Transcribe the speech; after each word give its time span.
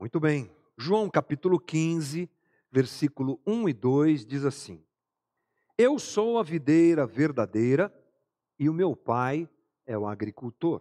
Muito 0.00 0.18
bem. 0.18 0.50
João 0.78 1.10
capítulo 1.10 1.60
15, 1.60 2.26
versículo 2.72 3.38
1 3.46 3.68
e 3.68 3.72
2 3.74 4.24
diz 4.24 4.46
assim: 4.46 4.82
Eu 5.76 5.98
sou 5.98 6.38
a 6.38 6.42
videira 6.42 7.06
verdadeira 7.06 7.94
e 8.58 8.66
o 8.66 8.72
meu 8.72 8.96
pai 8.96 9.46
é 9.84 9.98
o 9.98 10.06
agricultor. 10.06 10.80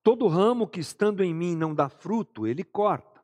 Todo 0.00 0.28
ramo 0.28 0.68
que 0.68 0.78
estando 0.78 1.24
em 1.24 1.34
mim 1.34 1.56
não 1.56 1.74
dá 1.74 1.88
fruto, 1.88 2.46
ele 2.46 2.62
corta, 2.62 3.20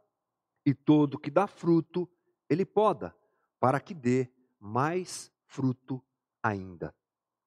e 0.67 0.75
todo 0.75 1.21
que 1.21 1.31
dá 1.31 1.47
fruto, 1.47 2.09
ele 2.51 2.65
poda, 2.65 3.15
para 3.61 3.79
que 3.79 3.95
dê 3.95 4.29
mais 4.59 5.31
fruto 5.47 6.03
ainda. 6.43 6.93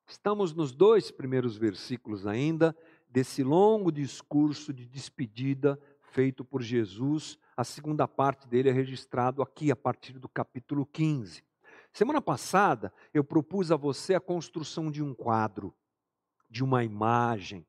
Estamos 0.08 0.54
nos 0.54 0.72
dois 0.72 1.12
primeiros 1.12 1.58
versículos 1.58 2.26
ainda 2.26 2.74
desse 3.10 3.44
longo 3.44 3.92
discurso 3.92 4.72
de 4.72 4.88
despedida 4.88 5.78
feito 6.12 6.44
por 6.44 6.62
Jesus 6.62 7.38
a 7.60 7.64
segunda 7.66 8.08
parte 8.08 8.48
dele 8.48 8.70
é 8.70 8.72
registrado 8.72 9.42
aqui 9.42 9.70
a 9.70 9.76
partir 9.76 10.18
do 10.18 10.30
capítulo 10.30 10.86
15. 10.86 11.44
Semana 11.92 12.22
passada 12.22 12.94
eu 13.14 13.22
propus 13.22 13.70
a 13.70 13.76
você 13.76 14.16
a 14.16 14.20
construção 14.22 14.90
de 14.90 15.04
um 15.04 15.14
quadro, 15.14 15.76
de 16.50 16.64
uma 16.64 16.86
imagem. 16.86 17.68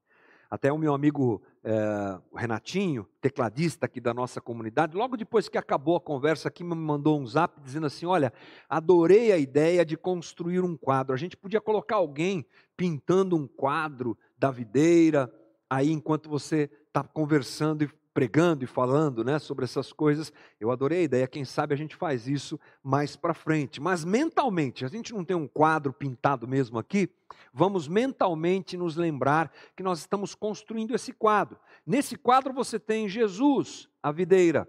Até 0.48 0.72
o 0.72 0.78
meu 0.78 0.94
amigo 0.94 1.42
é, 1.64 2.20
Renatinho, 2.32 3.04
tecladista 3.20 3.86
aqui 3.86 4.00
da 4.00 4.14
nossa 4.14 4.40
comunidade, 4.40 4.96
logo 4.96 5.16
depois 5.16 5.48
que 5.48 5.58
acabou 5.58 5.96
a 5.96 6.00
conversa 6.00 6.46
aqui, 6.46 6.62
me 6.62 6.76
mandou 6.76 7.20
um 7.20 7.26
zap 7.26 7.60
dizendo 7.60 7.86
assim: 7.86 8.06
Olha, 8.06 8.32
adorei 8.68 9.32
a 9.32 9.38
ideia 9.38 9.84
de 9.84 9.96
construir 9.96 10.60
um 10.60 10.76
quadro. 10.76 11.12
A 11.12 11.18
gente 11.18 11.36
podia 11.36 11.60
colocar 11.60 11.96
alguém 11.96 12.46
pintando 12.76 13.34
um 13.34 13.48
quadro 13.48 14.16
da 14.38 14.52
videira, 14.52 15.28
aí 15.68 15.90
enquanto 15.90 16.30
você 16.30 16.70
está 16.86 17.02
conversando 17.02 17.82
e 17.82 17.99
pregando 18.12 18.64
e 18.64 18.66
falando 18.66 19.24
né, 19.24 19.38
sobre 19.38 19.64
essas 19.64 19.92
coisas. 19.92 20.32
Eu 20.58 20.70
adorei 20.70 21.00
a 21.00 21.02
ideia, 21.02 21.28
quem 21.28 21.44
sabe 21.44 21.74
a 21.74 21.76
gente 21.76 21.94
faz 21.94 22.26
isso 22.26 22.58
mais 22.82 23.16
para 23.16 23.34
frente. 23.34 23.80
Mas 23.80 24.04
mentalmente, 24.04 24.84
a 24.84 24.88
gente 24.88 25.12
não 25.12 25.24
tem 25.24 25.36
um 25.36 25.48
quadro 25.48 25.92
pintado 25.92 26.46
mesmo 26.46 26.78
aqui, 26.78 27.08
vamos 27.52 27.88
mentalmente 27.88 28.76
nos 28.76 28.96
lembrar 28.96 29.52
que 29.76 29.82
nós 29.82 30.00
estamos 30.00 30.34
construindo 30.34 30.94
esse 30.94 31.12
quadro. 31.12 31.58
Nesse 31.86 32.16
quadro 32.16 32.52
você 32.52 32.78
tem 32.78 33.08
Jesus, 33.08 33.88
a 34.02 34.10
videira. 34.10 34.68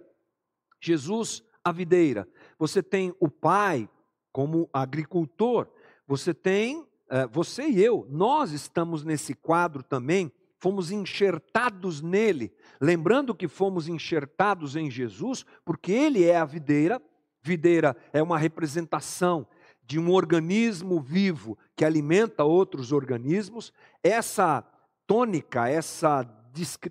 Jesus, 0.79 1.43
a 1.63 1.71
videira. 1.71 2.27
Você 2.57 2.81
tem 2.81 3.13
o 3.19 3.29
Pai 3.29 3.89
como 4.31 4.69
agricultor. 4.73 5.67
Você 6.07 6.33
tem, 6.33 6.85
eh, 7.09 7.27
você 7.27 7.67
e 7.67 7.83
eu, 7.83 8.07
nós 8.09 8.51
estamos 8.51 9.03
nesse 9.03 9.33
quadro 9.33 9.83
também 9.83 10.31
fomos 10.61 10.91
enxertados 10.91 12.01
nele, 12.01 12.53
lembrando 12.79 13.33
que 13.33 13.47
fomos 13.47 13.87
enxertados 13.87 14.75
em 14.75 14.91
Jesus, 14.91 15.43
porque 15.65 15.91
ele 15.91 16.23
é 16.23 16.37
a 16.37 16.45
videira. 16.45 17.01
Videira 17.41 17.97
é 18.13 18.21
uma 18.21 18.37
representação 18.37 19.47
de 19.83 19.97
um 19.97 20.11
organismo 20.11 21.01
vivo 21.01 21.57
que 21.75 21.83
alimenta 21.83 22.43
outros 22.43 22.91
organismos. 22.91 23.73
Essa 24.03 24.63
tônica, 25.07 25.67
essa 25.67 26.23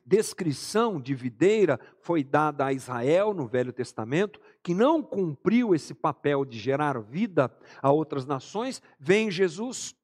descrição 0.05 1.01
de 1.01 1.15
videira 1.15 1.79
foi 2.01 2.25
dada 2.25 2.67
a 2.67 2.73
Israel 2.73 3.33
no 3.33 3.47
Velho 3.47 3.73
Testamento, 3.73 4.41
que 4.65 4.75
não 4.75 5.01
cumpriu 5.01 5.77
esse 5.77 5.95
papel 5.95 6.45
de 6.45 6.59
gerar 6.59 6.98
vida 6.98 7.48
a 7.81 7.93
outras 7.93 8.27
nações. 8.27 8.83
Vem 8.98 9.31
Jesus, 9.31 9.95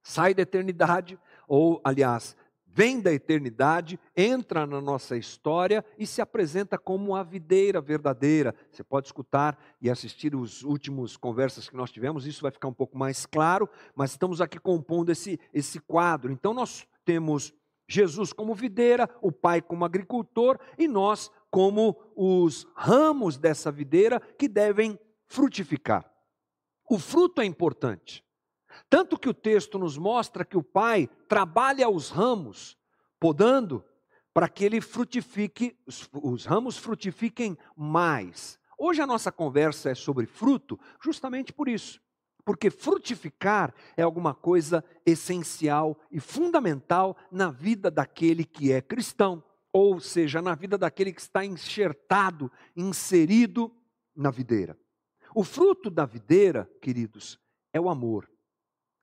sai 0.00 0.32
da 0.32 0.42
eternidade, 0.42 1.18
ou, 1.48 1.80
aliás, 1.82 2.36
vem 2.72 3.00
da 3.00 3.12
eternidade, 3.12 3.98
entra 4.16 4.66
na 4.66 4.80
nossa 4.80 5.16
história 5.16 5.84
e 5.98 6.06
se 6.06 6.20
apresenta 6.20 6.78
como 6.78 7.14
a 7.14 7.22
videira 7.22 7.80
verdadeira. 7.80 8.54
Você 8.70 8.84
pode 8.84 9.08
escutar 9.08 9.58
e 9.80 9.90
assistir 9.90 10.34
os 10.34 10.62
últimos 10.62 11.16
conversas 11.16 11.68
que 11.68 11.76
nós 11.76 11.90
tivemos, 11.90 12.26
isso 12.26 12.42
vai 12.42 12.50
ficar 12.50 12.68
um 12.68 12.72
pouco 12.72 12.96
mais 12.96 13.26
claro, 13.26 13.68
mas 13.94 14.12
estamos 14.12 14.40
aqui 14.40 14.58
compondo 14.58 15.10
esse, 15.10 15.38
esse 15.52 15.80
quadro. 15.80 16.32
Então 16.32 16.54
nós 16.54 16.86
temos 17.04 17.52
Jesus 17.88 18.32
como 18.32 18.54
videira, 18.54 19.10
o 19.20 19.32
Pai 19.32 19.60
como 19.60 19.84
agricultor 19.84 20.58
e 20.78 20.86
nós 20.86 21.30
como 21.50 21.96
os 22.14 22.66
ramos 22.76 23.36
dessa 23.36 23.72
videira 23.72 24.20
que 24.20 24.46
devem 24.46 24.98
frutificar. 25.26 26.08
O 26.88 26.98
fruto 26.98 27.40
é 27.40 27.44
importante. 27.44 28.24
Tanto 28.88 29.18
que 29.18 29.28
o 29.28 29.34
texto 29.34 29.78
nos 29.78 29.96
mostra 29.96 30.44
que 30.44 30.56
o 30.56 30.62
pai 30.62 31.08
trabalha 31.28 31.88
os 31.88 32.10
ramos, 32.10 32.76
podando, 33.18 33.84
para 34.32 34.48
que 34.48 34.64
ele 34.64 34.80
frutifique, 34.80 35.76
os, 35.86 36.08
os 36.12 36.44
ramos 36.44 36.76
frutifiquem 36.76 37.56
mais. 37.76 38.58
Hoje 38.78 39.02
a 39.02 39.06
nossa 39.06 39.30
conversa 39.30 39.90
é 39.90 39.94
sobre 39.94 40.26
fruto, 40.26 40.78
justamente 41.02 41.52
por 41.52 41.68
isso. 41.68 42.00
Porque 42.44 42.70
frutificar 42.70 43.74
é 43.96 44.02
alguma 44.02 44.34
coisa 44.34 44.82
essencial 45.04 45.98
e 46.10 46.18
fundamental 46.18 47.16
na 47.30 47.50
vida 47.50 47.90
daquele 47.90 48.44
que 48.44 48.72
é 48.72 48.80
cristão, 48.80 49.44
ou 49.72 50.00
seja, 50.00 50.40
na 50.40 50.54
vida 50.54 50.78
daquele 50.78 51.12
que 51.12 51.20
está 51.20 51.44
enxertado, 51.44 52.50
inserido 52.74 53.70
na 54.16 54.30
videira. 54.30 54.78
O 55.34 55.44
fruto 55.44 55.90
da 55.90 56.06
videira, 56.06 56.68
queridos, 56.80 57.38
é 57.72 57.80
o 57.80 57.88
amor. 57.88 58.28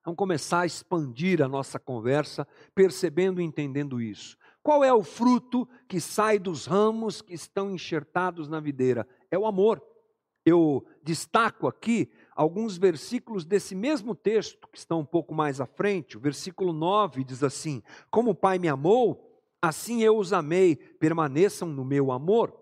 Vamos 0.07 0.19
começar 0.19 0.61
a 0.61 0.65
expandir 0.65 1.41
a 1.41 1.49
nossa 1.49 1.77
conversa, 1.77 2.47
percebendo 2.73 3.41
e 3.41 3.43
entendendo 3.43 3.99
isso. 3.99 4.37
Qual 4.63 4.81
é 4.81 4.93
o 4.93 5.03
fruto 5.03 5.67
que 5.85 5.99
sai 5.99 6.39
dos 6.39 6.65
ramos 6.65 7.21
que 7.21 7.33
estão 7.33 7.69
enxertados 7.69 8.47
na 8.47 8.61
videira? 8.61 9.05
É 9.29 9.37
o 9.37 9.45
amor. 9.45 9.83
Eu 10.45 10.85
destaco 11.03 11.67
aqui 11.67 12.09
alguns 12.33 12.77
versículos 12.77 13.43
desse 13.43 13.75
mesmo 13.75 14.15
texto, 14.15 14.69
que 14.69 14.77
estão 14.77 15.01
um 15.01 15.05
pouco 15.05 15.35
mais 15.35 15.59
à 15.59 15.65
frente. 15.65 16.15
O 16.15 16.21
versículo 16.21 16.71
9 16.71 17.25
diz 17.25 17.43
assim: 17.43 17.83
Como 18.09 18.29
o 18.29 18.35
Pai 18.35 18.57
me 18.57 18.69
amou, 18.69 19.37
assim 19.61 20.03
eu 20.03 20.17
os 20.17 20.31
amei, 20.31 20.77
permaneçam 20.77 21.67
no 21.67 21.83
meu 21.83 22.13
amor. 22.13 22.57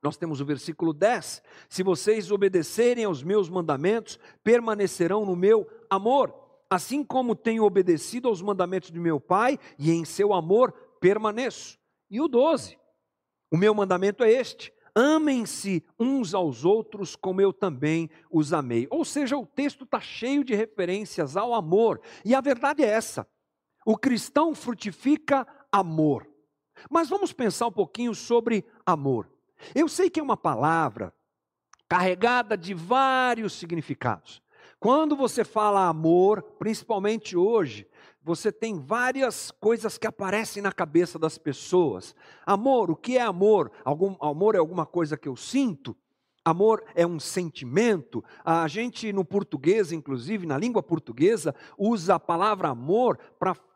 Nós 0.00 0.16
temos 0.16 0.40
o 0.40 0.46
versículo 0.46 0.92
10: 0.92 1.42
Se 1.68 1.82
vocês 1.82 2.30
obedecerem 2.30 3.06
aos 3.06 3.24
meus 3.24 3.48
mandamentos, 3.48 4.20
permanecerão 4.44 5.26
no 5.26 5.34
meu 5.34 5.68
amor 5.90 6.45
assim 6.68 7.04
como 7.04 7.34
tenho 7.34 7.64
obedecido 7.64 8.28
aos 8.28 8.42
mandamentos 8.42 8.90
de 8.90 8.98
meu 8.98 9.20
Pai, 9.20 9.58
e 9.78 9.90
em 9.90 10.04
seu 10.04 10.32
amor 10.32 10.72
permaneço. 11.00 11.78
E 12.10 12.20
o 12.20 12.28
12, 12.28 12.78
o 13.50 13.56
meu 13.56 13.74
mandamento 13.74 14.24
é 14.24 14.30
este: 14.30 14.72
amem-se 14.94 15.84
uns 15.98 16.34
aos 16.34 16.64
outros 16.64 17.14
como 17.14 17.40
eu 17.40 17.52
também 17.52 18.10
os 18.30 18.52
amei. 18.52 18.86
Ou 18.90 19.04
seja, 19.04 19.36
o 19.36 19.46
texto 19.46 19.84
está 19.84 20.00
cheio 20.00 20.42
de 20.42 20.54
referências 20.54 21.36
ao 21.36 21.54
amor, 21.54 22.00
e 22.24 22.34
a 22.34 22.40
verdade 22.40 22.82
é 22.82 22.88
essa: 22.88 23.28
o 23.84 23.96
cristão 23.96 24.54
frutifica 24.54 25.46
amor. 25.70 26.28
Mas 26.90 27.08
vamos 27.08 27.32
pensar 27.32 27.66
um 27.68 27.72
pouquinho 27.72 28.14
sobre 28.14 28.64
amor. 28.84 29.30
Eu 29.74 29.88
sei 29.88 30.10
que 30.10 30.20
é 30.20 30.22
uma 30.22 30.36
palavra 30.36 31.14
carregada 31.88 32.56
de 32.56 32.74
vários 32.74 33.54
significados. 33.54 34.42
Quando 34.86 35.16
você 35.16 35.42
fala 35.42 35.88
amor, 35.88 36.40
principalmente 36.60 37.36
hoje, 37.36 37.88
você 38.22 38.52
tem 38.52 38.78
várias 38.78 39.50
coisas 39.50 39.98
que 39.98 40.06
aparecem 40.06 40.62
na 40.62 40.70
cabeça 40.70 41.18
das 41.18 41.36
pessoas. 41.36 42.14
Amor, 42.46 42.88
o 42.88 42.94
que 42.94 43.18
é 43.18 43.20
amor? 43.20 43.72
Algum, 43.84 44.14
amor 44.20 44.54
é 44.54 44.58
alguma 44.58 44.86
coisa 44.86 45.16
que 45.16 45.26
eu 45.28 45.34
sinto? 45.34 45.96
Amor 46.44 46.84
é 46.94 47.04
um 47.04 47.18
sentimento. 47.18 48.22
A 48.44 48.68
gente, 48.68 49.12
no 49.12 49.24
português, 49.24 49.90
inclusive, 49.90 50.46
na 50.46 50.56
língua 50.56 50.84
portuguesa, 50.84 51.52
usa 51.76 52.14
a 52.14 52.20
palavra 52.20 52.68
amor 52.68 53.18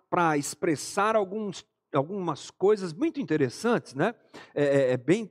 para 0.09 0.39
expressar 0.39 1.17
alguns, 1.17 1.67
algumas 1.93 2.53
coisas 2.53 2.93
muito 2.93 3.21
interessantes, 3.21 3.95
né? 3.95 4.15
É, 4.55 4.65
é, 4.65 4.93
é 4.93 4.97
bem 4.97 5.29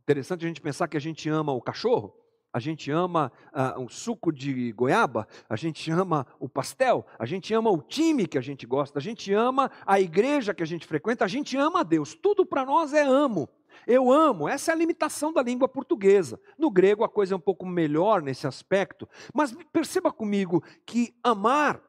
interessante 0.00 0.46
a 0.46 0.48
gente 0.48 0.62
pensar 0.62 0.88
que 0.88 0.96
a 0.96 1.00
gente 1.00 1.28
ama 1.28 1.52
o 1.52 1.60
cachorro 1.60 2.18
a 2.52 2.58
gente 2.58 2.90
ama 2.90 3.30
uh, 3.52 3.80
um 3.80 3.88
suco 3.88 4.32
de 4.32 4.72
goiaba, 4.72 5.28
a 5.48 5.56
gente 5.56 5.90
ama 5.90 6.26
o 6.40 6.48
pastel, 6.48 7.06
a 7.18 7.26
gente 7.26 7.52
ama 7.52 7.70
o 7.70 7.82
time 7.82 8.26
que 8.26 8.38
a 8.38 8.40
gente 8.40 8.66
gosta, 8.66 8.98
a 8.98 9.02
gente 9.02 9.32
ama 9.32 9.70
a 9.86 10.00
igreja 10.00 10.54
que 10.54 10.62
a 10.62 10.66
gente 10.66 10.86
frequenta, 10.86 11.24
a 11.24 11.28
gente 11.28 11.56
ama 11.56 11.80
a 11.80 11.82
Deus. 11.82 12.14
Tudo 12.14 12.46
para 12.46 12.64
nós 12.64 12.92
é 12.92 13.02
amo. 13.02 13.48
Eu 13.86 14.10
amo, 14.10 14.48
essa 14.48 14.72
é 14.72 14.74
a 14.74 14.76
limitação 14.76 15.32
da 15.32 15.42
língua 15.42 15.68
portuguesa. 15.68 16.40
No 16.58 16.70
grego 16.70 17.04
a 17.04 17.08
coisa 17.08 17.34
é 17.34 17.36
um 17.36 17.40
pouco 17.40 17.66
melhor 17.66 18.22
nesse 18.22 18.46
aspecto, 18.46 19.08
mas 19.32 19.54
perceba 19.72 20.10
comigo 20.10 20.62
que 20.84 21.14
amar, 21.22 21.80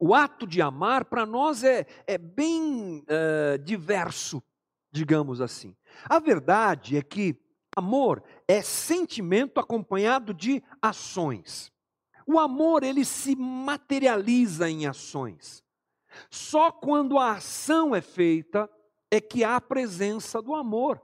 o 0.00 0.14
ato 0.14 0.46
de 0.46 0.60
amar, 0.60 1.04
para 1.04 1.26
nós 1.26 1.62
é, 1.62 1.86
é 2.06 2.18
bem 2.18 3.04
uh, 3.04 3.58
diverso, 3.58 4.42
digamos 4.90 5.40
assim. 5.40 5.76
A 6.08 6.18
verdade 6.18 6.96
é 6.96 7.02
que 7.02 7.36
Amor 7.74 8.22
é 8.46 8.60
sentimento 8.60 9.58
acompanhado 9.58 10.34
de 10.34 10.62
ações. 10.80 11.72
O 12.26 12.38
amor, 12.38 12.82
ele 12.82 13.04
se 13.04 13.34
materializa 13.34 14.68
em 14.68 14.86
ações. 14.86 15.64
Só 16.30 16.70
quando 16.70 17.18
a 17.18 17.32
ação 17.32 17.94
é 17.94 18.00
feita 18.00 18.70
é 19.10 19.20
que 19.20 19.42
há 19.42 19.56
a 19.56 19.60
presença 19.60 20.40
do 20.42 20.54
amor. 20.54 21.00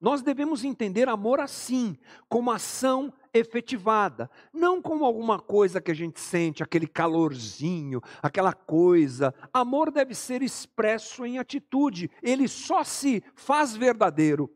Nós 0.00 0.20
devemos 0.20 0.64
entender 0.64 1.08
amor 1.08 1.40
assim, 1.40 1.96
como 2.28 2.50
ação 2.50 3.12
efetivada, 3.32 4.30
não 4.52 4.82
como 4.82 5.04
alguma 5.04 5.38
coisa 5.38 5.80
que 5.80 5.90
a 5.90 5.94
gente 5.94 6.20
sente, 6.20 6.62
aquele 6.62 6.86
calorzinho, 6.86 8.02
aquela 8.20 8.52
coisa. 8.52 9.32
Amor 9.52 9.90
deve 9.90 10.14
ser 10.14 10.42
expresso 10.42 11.24
em 11.24 11.38
atitude, 11.38 12.10
ele 12.22 12.48
só 12.48 12.84
se 12.84 13.22
faz 13.34 13.74
verdadeiro 13.76 14.50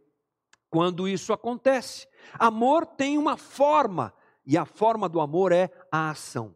quando 0.71 1.09
isso 1.09 1.33
acontece. 1.33 2.07
Amor 2.39 2.87
tem 2.87 3.19
uma 3.19 3.37
forma, 3.37 4.13
e 4.45 4.57
a 4.57 4.65
forma 4.65 5.09
do 5.09 5.21
amor 5.21 5.53
é 5.53 5.71
a 5.91 6.11
ação. 6.11 6.55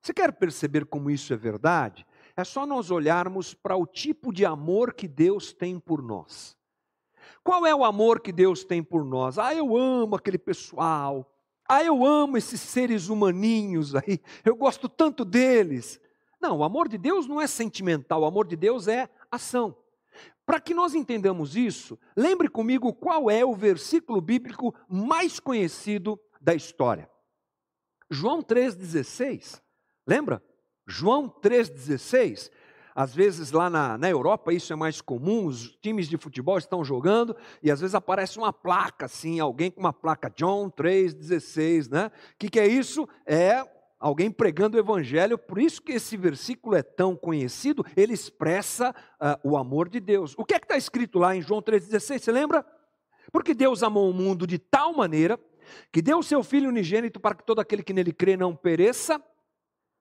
Você 0.00 0.12
quer 0.12 0.32
perceber 0.32 0.84
como 0.86 1.10
isso 1.10 1.32
é 1.32 1.36
verdade? 1.36 2.04
É 2.36 2.44
só 2.44 2.66
nós 2.66 2.90
olharmos 2.90 3.54
para 3.54 3.76
o 3.76 3.86
tipo 3.86 4.32
de 4.32 4.44
amor 4.44 4.94
que 4.94 5.06
Deus 5.06 5.52
tem 5.52 5.78
por 5.78 6.02
nós. 6.02 6.56
Qual 7.44 7.66
é 7.66 7.74
o 7.74 7.84
amor 7.84 8.20
que 8.20 8.32
Deus 8.32 8.64
tem 8.64 8.82
por 8.82 9.04
nós? 9.04 9.38
Ah, 9.38 9.54
eu 9.54 9.76
amo 9.76 10.16
aquele 10.16 10.38
pessoal. 10.38 11.28
Ah, 11.68 11.84
eu 11.84 12.04
amo 12.04 12.36
esses 12.36 12.60
seres 12.60 13.08
humaninhos 13.08 13.94
aí. 13.94 14.20
Eu 14.44 14.56
gosto 14.56 14.88
tanto 14.88 15.24
deles. 15.24 16.00
Não, 16.40 16.58
o 16.58 16.64
amor 16.64 16.88
de 16.88 16.98
Deus 16.98 17.28
não 17.28 17.40
é 17.40 17.46
sentimental, 17.46 18.22
o 18.22 18.24
amor 18.24 18.48
de 18.48 18.56
Deus 18.56 18.88
é 18.88 19.08
ação. 19.30 19.76
Para 20.44 20.60
que 20.60 20.74
nós 20.74 20.94
entendamos 20.94 21.56
isso, 21.56 21.98
lembre 22.16 22.48
comigo 22.48 22.92
qual 22.92 23.30
é 23.30 23.44
o 23.44 23.54
versículo 23.54 24.20
bíblico 24.20 24.74
mais 24.88 25.38
conhecido 25.38 26.18
da 26.40 26.54
história. 26.54 27.08
João 28.10 28.42
3,16. 28.42 29.62
Lembra? 30.06 30.42
João 30.86 31.28
3,16 31.28 32.50
às 32.94 33.14
vezes 33.14 33.50
lá 33.52 33.70
na, 33.70 33.96
na 33.96 34.08
Europa 34.08 34.52
isso 34.52 34.72
é 34.72 34.76
mais 34.76 35.00
comum, 35.00 35.46
os 35.46 35.70
times 35.80 36.08
de 36.08 36.16
futebol 36.16 36.58
estão 36.58 36.84
jogando 36.84 37.36
e 37.62 37.70
às 37.70 37.80
vezes 37.80 37.94
aparece 37.94 38.38
uma 38.38 38.52
placa 38.52 39.06
assim, 39.06 39.40
alguém 39.40 39.70
com 39.70 39.80
uma 39.80 39.92
placa 39.92 40.30
John 40.30 40.70
3,16, 40.70 41.90
né? 41.90 42.06
O 42.06 42.10
que, 42.38 42.50
que 42.50 42.60
é 42.60 42.66
isso? 42.66 43.08
É 43.26 43.64
alguém 44.02 44.32
pregando 44.32 44.76
o 44.76 44.80
evangelho, 44.80 45.38
por 45.38 45.60
isso 45.60 45.80
que 45.80 45.92
esse 45.92 46.16
versículo 46.16 46.74
é 46.74 46.82
tão 46.82 47.14
conhecido, 47.14 47.86
ele 47.96 48.12
expressa 48.12 48.90
uh, 48.90 49.48
o 49.48 49.56
amor 49.56 49.88
de 49.88 50.00
Deus. 50.00 50.34
O 50.36 50.44
que 50.44 50.54
é 50.54 50.58
que 50.58 50.64
está 50.64 50.76
escrito 50.76 51.20
lá 51.20 51.36
em 51.36 51.40
João 51.40 51.62
3,16? 51.62 52.18
Você 52.18 52.32
lembra? 52.32 52.66
Porque 53.30 53.54
Deus 53.54 53.82
amou 53.84 54.10
o 54.10 54.12
mundo 54.12 54.44
de 54.44 54.58
tal 54.58 54.92
maneira 54.92 55.38
que 55.92 56.02
deu 56.02 56.18
o 56.18 56.22
seu 56.22 56.42
Filho 56.42 56.68
unigênito 56.68 57.20
para 57.20 57.36
que 57.36 57.46
todo 57.46 57.60
aquele 57.60 57.84
que 57.84 57.92
nele 57.92 58.12
crê 58.12 58.36
não 58.36 58.56
pereça, 58.56 59.22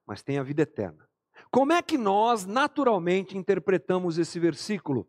mas 0.06 0.24
tenha 0.24 0.44
vida 0.44 0.64
eterna. 0.64 1.08
Como 1.52 1.72
é 1.72 1.82
que 1.84 1.98
nós 1.98 2.46
naturalmente 2.46 3.38
interpretamos 3.38 4.18
esse 4.18 4.40
versículo? 4.40 5.08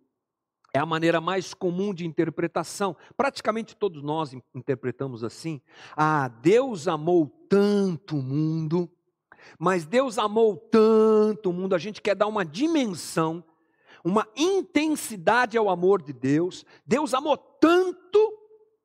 É 0.74 0.78
a 0.78 0.86
maneira 0.86 1.20
mais 1.20 1.52
comum 1.52 1.92
de 1.92 2.06
interpretação. 2.06 2.96
Praticamente 3.16 3.76
todos 3.76 4.02
nós 4.02 4.34
interpretamos 4.54 5.22
assim. 5.22 5.60
Ah, 5.94 6.28
Deus 6.28 6.88
amou 6.88 7.26
tanto 7.48 8.16
o 8.16 8.22
mundo, 8.22 8.90
mas 9.58 9.84
Deus 9.84 10.16
amou 10.16 10.56
tanto 10.56 11.50
o 11.50 11.52
mundo, 11.52 11.74
a 11.74 11.78
gente 11.78 12.00
quer 12.00 12.14
dar 12.14 12.26
uma 12.26 12.44
dimensão, 12.44 13.44
uma 14.02 14.26
intensidade 14.34 15.58
ao 15.58 15.68
amor 15.68 16.00
de 16.00 16.12
Deus. 16.12 16.64
Deus 16.86 17.12
amou 17.12 17.36
tanto, 17.36 18.38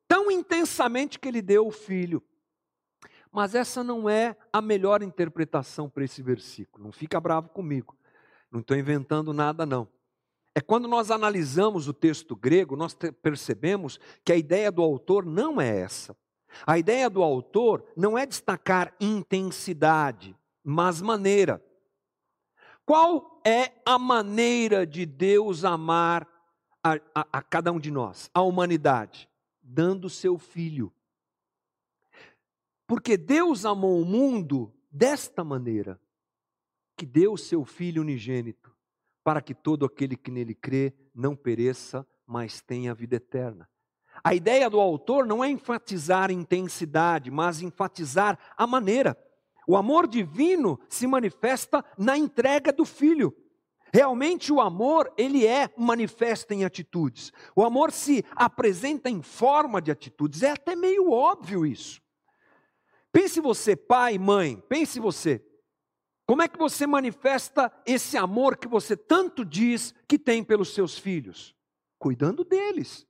tão 0.06 0.30
intensamente 0.30 1.18
que 1.18 1.26
ele 1.26 1.40
deu 1.40 1.66
o 1.66 1.72
filho. 1.72 2.22
Mas 3.32 3.54
essa 3.54 3.82
não 3.82 4.08
é 4.08 4.36
a 4.52 4.60
melhor 4.60 5.02
interpretação 5.02 5.88
para 5.88 6.04
esse 6.04 6.22
versículo. 6.22 6.84
Não 6.84 6.92
fica 6.92 7.20
bravo 7.20 7.48
comigo. 7.48 7.96
Não 8.50 8.60
estou 8.60 8.76
inventando 8.76 9.32
nada, 9.32 9.64
não. 9.64 9.88
É 10.58 10.60
quando 10.60 10.88
nós 10.88 11.12
analisamos 11.12 11.86
o 11.86 11.92
texto 11.92 12.34
grego, 12.34 12.74
nós 12.74 12.92
percebemos 13.22 14.00
que 14.24 14.32
a 14.32 14.36
ideia 14.36 14.72
do 14.72 14.82
autor 14.82 15.24
não 15.24 15.60
é 15.60 15.82
essa. 15.82 16.16
A 16.66 16.76
ideia 16.76 17.08
do 17.08 17.22
autor 17.22 17.86
não 17.96 18.18
é 18.18 18.26
destacar 18.26 18.92
intensidade, 19.00 20.36
mas 20.64 21.00
maneira. 21.00 21.64
Qual 22.84 23.40
é 23.46 23.70
a 23.86 24.00
maneira 24.00 24.84
de 24.84 25.06
Deus 25.06 25.64
amar 25.64 26.26
a, 26.82 26.94
a, 27.14 27.28
a 27.34 27.40
cada 27.40 27.70
um 27.70 27.78
de 27.78 27.92
nós, 27.92 28.28
a 28.34 28.42
humanidade? 28.42 29.28
Dando 29.62 30.10
seu 30.10 30.38
filho. 30.38 30.92
Porque 32.84 33.16
Deus 33.16 33.64
amou 33.64 34.02
o 34.02 34.04
mundo 34.04 34.74
desta 34.90 35.44
maneira, 35.44 36.00
que 36.96 37.06
deu 37.06 37.36
seu 37.36 37.64
Filho 37.64 38.02
unigênito, 38.02 38.67
para 39.28 39.42
que 39.42 39.52
todo 39.52 39.84
aquele 39.84 40.16
que 40.16 40.30
nele 40.30 40.54
crê 40.54 40.94
não 41.14 41.36
pereça, 41.36 42.06
mas 42.26 42.62
tenha 42.62 42.94
vida 42.94 43.16
eterna. 43.16 43.68
A 44.24 44.34
ideia 44.34 44.70
do 44.70 44.80
autor 44.80 45.26
não 45.26 45.44
é 45.44 45.50
enfatizar 45.50 46.30
intensidade, 46.30 47.30
mas 47.30 47.60
enfatizar 47.60 48.38
a 48.56 48.66
maneira. 48.66 49.14
O 49.66 49.76
amor 49.76 50.08
divino 50.08 50.80
se 50.88 51.06
manifesta 51.06 51.84
na 51.98 52.16
entrega 52.16 52.72
do 52.72 52.86
filho. 52.86 53.36
Realmente 53.92 54.50
o 54.50 54.62
amor, 54.62 55.12
ele 55.18 55.46
é 55.46 55.68
manifesto 55.76 56.54
em 56.54 56.64
atitudes. 56.64 57.30
O 57.54 57.62
amor 57.62 57.92
se 57.92 58.24
apresenta 58.34 59.10
em 59.10 59.20
forma 59.20 59.82
de 59.82 59.90
atitudes. 59.90 60.42
É 60.42 60.52
até 60.52 60.74
meio 60.74 61.10
óbvio 61.10 61.66
isso. 61.66 62.00
Pense 63.12 63.42
você, 63.42 63.76
pai, 63.76 64.16
mãe, 64.16 64.56
pense 64.70 64.98
você. 64.98 65.44
Como 66.28 66.42
é 66.42 66.48
que 66.48 66.58
você 66.58 66.86
manifesta 66.86 67.72
esse 67.86 68.18
amor 68.18 68.58
que 68.58 68.68
você 68.68 68.94
tanto 68.94 69.46
diz 69.46 69.94
que 70.06 70.18
tem 70.18 70.44
pelos 70.44 70.74
seus 70.74 70.98
filhos? 70.98 71.56
Cuidando 71.98 72.44
deles. 72.44 73.06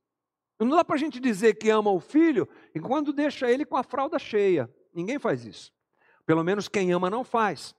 Não 0.56 0.68
dá 0.68 0.84
para 0.84 0.94
a 0.94 0.98
gente 0.98 1.18
dizer 1.18 1.54
que 1.54 1.68
ama 1.68 1.90
o 1.90 1.98
filho 1.98 2.48
enquanto 2.72 3.12
deixa 3.12 3.50
ele 3.50 3.64
com 3.64 3.76
a 3.76 3.82
fralda 3.82 4.20
cheia. 4.20 4.72
Ninguém 4.94 5.18
faz 5.18 5.44
isso. 5.44 5.72
Pelo 6.24 6.44
menos 6.44 6.68
quem 6.68 6.92
ama 6.92 7.10
não 7.10 7.24
faz. 7.24 7.74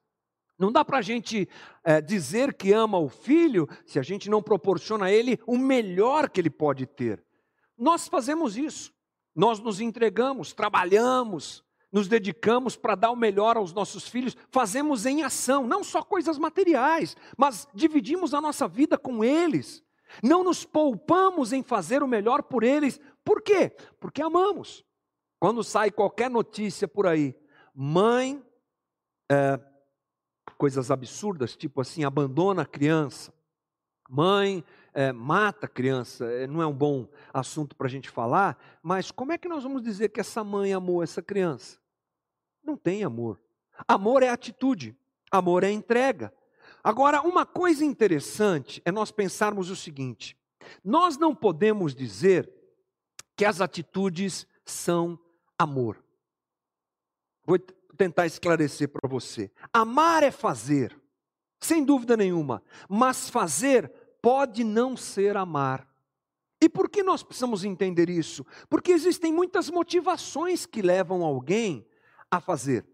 Não 0.58 0.74
dá 0.74 0.84
para 0.84 0.98
a 0.98 1.02
gente 1.02 1.48
é, 1.86 2.02
dizer 2.02 2.54
que 2.54 2.74
ama 2.74 3.00
o 3.00 3.08
filho 3.08 3.66
se 3.86 3.98
a 3.98 4.04
gente 4.04 4.30
não 4.30 4.44
proporciona 4.44 5.06
a 5.06 5.12
ele 5.12 5.40
o 5.48 5.58
melhor 5.58 6.30
que 6.30 6.42
ele 6.42 6.50
pode 6.50 6.86
ter. 6.86 7.24
Nós 7.78 8.10
fazemos 8.10 8.58
isso. 8.58 8.94
Nós 9.34 9.62
nos 9.62 9.80
entregamos, 9.80 10.52
trabalhamos, 10.52 11.64
nos 11.92 12.08
dedicamos 12.08 12.76
para 12.76 12.96
dar 12.96 13.12
o 13.12 13.16
melhor 13.16 13.58
aos 13.58 13.74
nossos 13.74 14.08
filhos, 14.08 14.38
fazemos 14.52 15.06
em 15.06 15.24
ação, 15.24 15.66
não 15.66 15.84
só 15.84 16.04
coisas 16.04 16.38
materiais, 16.38 17.16
mas 17.38 17.68
dividimos 17.74 18.34
a 18.34 18.42
nossa 18.42 18.68
vida 18.68 18.98
com 18.98 19.24
eles. 19.24 19.84
Não 20.24 20.44
nos 20.44 20.66
poupamos 20.66 21.54
em 21.54 21.62
fazer 21.64 22.02
o 22.02 22.08
melhor 22.08 22.44
por 22.44 22.64
eles. 22.64 23.00
Por 23.24 23.42
quê? 23.42 23.70
Porque 24.00 24.22
amamos. 24.22 24.84
Quando 25.40 25.64
sai 25.64 25.92
qualquer 25.92 26.30
notícia 26.30 26.88
por 26.88 27.08
aí, 27.08 27.36
mãe, 27.74 28.44
é, 29.32 29.60
coisas 30.58 30.92
absurdas, 30.92 31.56
tipo 31.56 31.80
assim, 31.80 32.04
abandona 32.04 32.64
a 32.64 32.66
criança, 32.66 33.34
mãe 34.10 34.64
é, 34.94 35.12
mata 35.12 35.68
criança, 35.68 36.26
é, 36.26 36.48
não 36.48 36.62
é 36.62 36.68
um 36.68 36.74
bom 36.74 37.08
assunto 37.34 37.76
para 37.76 37.88
a 37.88 37.90
gente 37.90 38.10
falar, 38.10 38.58
mas 38.82 39.12
como 39.12 39.32
é 39.32 39.38
que 39.38 39.48
nós 39.48 39.64
vamos 39.64 39.82
dizer 39.82 40.10
que 40.10 40.20
essa 40.20 40.44
mãe 40.44 40.74
amou 40.74 41.04
essa 41.04 41.22
criança? 41.22 41.80
Não 42.64 42.78
tem 42.78 43.04
amor. 43.04 43.40
Amor 43.88 44.24
é 44.24 44.30
atitude, 44.30 44.96
amor 45.32 45.64
é 45.64 45.72
entrega. 45.72 46.34
Agora, 46.84 47.22
uma 47.22 47.46
coisa 47.46 47.84
interessante 47.84 48.82
é 48.86 48.92
nós 48.92 49.12
pensarmos 49.12 49.70
o 49.70 49.76
seguinte: 49.76 50.38
nós 50.84 51.18
não 51.18 51.36
podemos 51.36 51.94
dizer 51.94 52.52
que 53.36 53.46
as 53.46 53.62
atitudes 53.62 54.46
são 54.66 55.20
amor. 55.58 56.04
Vou 57.46 57.58
tentar 57.98 58.26
esclarecer 58.26 58.90
para 58.90 59.10
você. 59.10 59.52
Amar 59.74 60.24
é 60.24 60.32
fazer, 60.32 60.98
sem 61.60 61.84
dúvida 61.84 62.16
nenhuma, 62.16 62.62
mas 62.88 63.30
fazer 63.30 63.92
pode 64.22 64.64
não 64.64 64.96
ser 64.98 65.38
amar. 65.38 65.88
E 66.62 66.68
por 66.68 66.90
que 66.90 67.02
nós 67.02 67.24
precisamos 67.24 67.64
entender 67.64 68.10
isso? 68.10 68.46
Porque 68.70 68.92
existem 68.92 69.32
muitas 69.32 69.70
motivações 69.70 70.66
que 70.66 70.82
levam 70.82 71.24
alguém 71.24 71.88
a 72.30 72.42
fazer. 72.42 72.86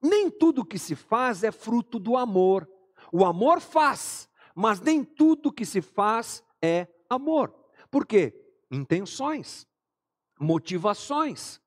Nem 0.00 0.30
tudo 0.30 0.64
que 0.64 0.78
se 0.78 0.94
faz 0.94 1.42
é 1.42 1.50
fruto 1.50 1.98
do 1.98 2.16
amor. 2.16 2.70
O 3.12 3.24
amor 3.24 3.60
faz, 3.60 4.28
mas 4.54 4.80
nem 4.80 5.02
tudo 5.02 5.52
que 5.52 5.64
se 5.64 5.80
faz 5.80 6.42
é 6.62 6.86
amor. 7.10 7.52
Por 7.90 8.06
quê? 8.06 8.34
Intenções, 8.70 9.66
motivações. 10.38 11.60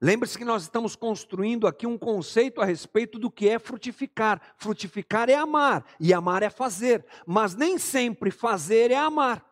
Lembre-se 0.00 0.38
que 0.38 0.44
nós 0.44 0.62
estamos 0.62 0.96
construindo 0.96 1.66
aqui 1.66 1.86
um 1.86 1.98
conceito 1.98 2.60
a 2.60 2.64
respeito 2.64 3.18
do 3.18 3.30
que 3.30 3.48
é 3.48 3.58
frutificar. 3.58 4.40
Frutificar 4.56 5.28
é 5.28 5.34
amar, 5.34 5.84
e 5.98 6.12
amar 6.14 6.42
é 6.42 6.50
fazer, 6.50 7.04
mas 7.26 7.54
nem 7.54 7.78
sempre 7.78 8.30
fazer 8.30 8.90
é 8.90 8.96
amar. 8.96 9.44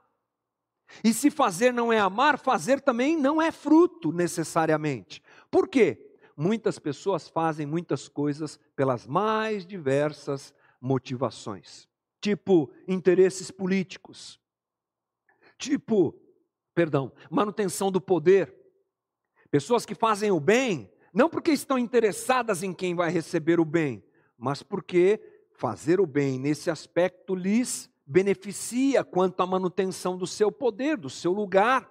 E 1.05 1.12
se 1.12 1.31
fazer 1.31 1.73
não 1.73 1.93
é 1.93 1.99
amar, 1.99 2.38
fazer 2.38 2.81
também 2.81 3.17
não 3.17 3.43
é 3.43 3.52
fruto 3.52 4.11
necessariamente. 4.11 5.23
Por 5.50 5.69
quê? 5.69 6.09
muitas 6.38 6.78
pessoas 6.78 7.28
fazem 7.28 7.67
muitas 7.67 8.09
coisas 8.09 8.61
pelas 8.76 9.09
mais 9.09 9.67
diversas 9.67 10.55
motivações, 10.81 11.88
tipo 12.21 12.71
interesses 12.87 13.50
políticos, 13.50 14.40
tipo 15.59 16.14
perdão, 16.73 17.12
manutenção 17.28 17.90
do 17.90 18.00
poder. 18.00 18.57
Pessoas 19.50 19.87
que 19.87 19.95
fazem 19.95 20.31
o 20.31 20.38
bem, 20.38 20.90
não 21.12 21.28
porque 21.28 21.50
estão 21.50 21.78
interessadas 21.78 22.62
em 22.62 22.73
quem 22.73 22.95
vai 22.95 23.11
receber 23.11 23.59
o 23.59 23.64
bem, 23.64 24.05
mas 24.37 24.62
porque 24.62 25.21
fazer 25.52 26.00
o 26.00 26.07
bem 26.07 26.38
nesse 26.38 26.71
aspecto 26.71 27.35
lhes 27.35 27.90
beneficia 28.07 29.05
quanto 29.05 29.43
à 29.43 29.47
manutenção 29.47 30.17
do 30.17 30.26
seu 30.26 30.52
poder, 30.52 30.97
do 30.97 31.11
seu 31.11 31.33
lugar. 31.33 31.90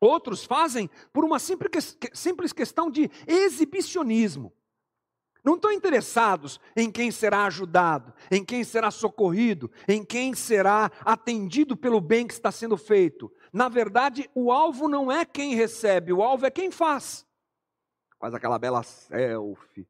Outros 0.00 0.44
fazem 0.44 0.90
por 1.12 1.24
uma 1.24 1.38
simples, 1.38 2.52
questão 2.52 2.90
de 2.90 3.10
exibicionismo. 3.26 4.52
Não 5.42 5.56
estão 5.56 5.70
interessados 5.70 6.58
em 6.74 6.90
quem 6.90 7.10
será 7.10 7.44
ajudado, 7.44 8.14
em 8.30 8.42
quem 8.42 8.64
será 8.64 8.90
socorrido, 8.90 9.70
em 9.86 10.02
quem 10.02 10.34
será 10.34 10.90
atendido 11.04 11.76
pelo 11.76 12.00
bem 12.00 12.26
que 12.26 12.32
está 12.32 12.50
sendo 12.50 12.78
feito. 12.78 13.30
Na 13.54 13.68
verdade, 13.68 14.28
o 14.34 14.50
alvo 14.50 14.88
não 14.88 15.12
é 15.12 15.24
quem 15.24 15.54
recebe, 15.54 16.12
o 16.12 16.24
alvo 16.24 16.44
é 16.44 16.50
quem 16.50 16.72
faz. 16.72 17.24
Faz 18.18 18.34
aquela 18.34 18.58
bela 18.58 18.82
selfie 18.82 19.86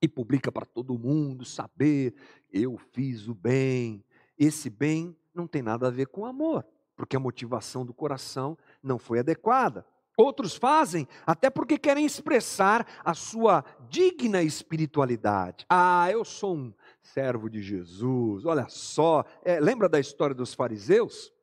e 0.00 0.06
publica 0.06 0.52
para 0.52 0.64
todo 0.64 0.96
mundo 0.96 1.44
saber: 1.44 2.14
eu 2.52 2.78
fiz 2.92 3.26
o 3.26 3.34
bem. 3.34 4.04
Esse 4.38 4.70
bem 4.70 5.16
não 5.34 5.48
tem 5.48 5.60
nada 5.60 5.88
a 5.88 5.90
ver 5.90 6.06
com 6.06 6.24
amor, 6.24 6.64
porque 6.94 7.16
a 7.16 7.20
motivação 7.20 7.84
do 7.84 7.92
coração 7.92 8.56
não 8.80 8.96
foi 8.96 9.18
adequada. 9.18 9.84
Outros 10.16 10.54
fazem 10.54 11.08
até 11.26 11.50
porque 11.50 11.78
querem 11.78 12.06
expressar 12.06 12.86
a 13.04 13.12
sua 13.12 13.64
digna 13.88 14.40
espiritualidade. 14.40 15.66
Ah, 15.68 16.08
eu 16.12 16.24
sou 16.24 16.54
um 16.54 16.72
servo 17.02 17.50
de 17.50 17.60
Jesus, 17.60 18.44
olha 18.44 18.68
só. 18.68 19.24
É, 19.44 19.58
lembra 19.58 19.88
da 19.88 19.98
história 19.98 20.34
dos 20.34 20.54
fariseus? 20.54 21.36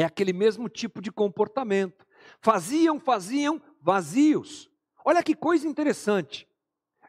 É 0.00 0.04
aquele 0.04 0.32
mesmo 0.32 0.66
tipo 0.66 1.02
de 1.02 1.12
comportamento. 1.12 2.06
Faziam, 2.40 2.98
faziam 2.98 3.60
vazios. 3.82 4.70
Olha 5.04 5.22
que 5.22 5.34
coisa 5.34 5.68
interessante. 5.68 6.48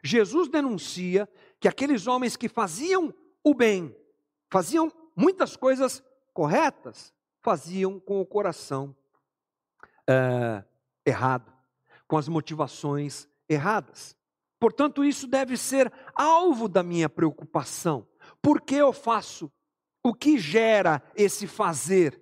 Jesus 0.04 0.46
denuncia 0.46 1.26
que 1.58 1.66
aqueles 1.66 2.06
homens 2.06 2.36
que 2.36 2.50
faziam 2.50 3.14
o 3.42 3.54
bem, 3.54 3.96
faziam 4.50 4.92
muitas 5.16 5.56
coisas 5.56 6.04
corretas, 6.34 7.14
faziam 7.40 7.98
com 7.98 8.20
o 8.20 8.26
coração 8.26 8.94
é, 10.06 10.62
errado, 11.06 11.50
com 12.06 12.18
as 12.18 12.28
motivações 12.28 13.26
erradas. 13.48 14.14
Portanto, 14.60 15.02
isso 15.02 15.26
deve 15.26 15.56
ser 15.56 15.90
alvo 16.14 16.68
da 16.68 16.82
minha 16.82 17.08
preocupação. 17.08 18.06
Por 18.42 18.60
que 18.60 18.74
eu 18.74 18.92
faço? 18.92 19.50
O 20.04 20.12
que 20.12 20.36
gera 20.36 21.02
esse 21.16 21.46
fazer? 21.46 22.21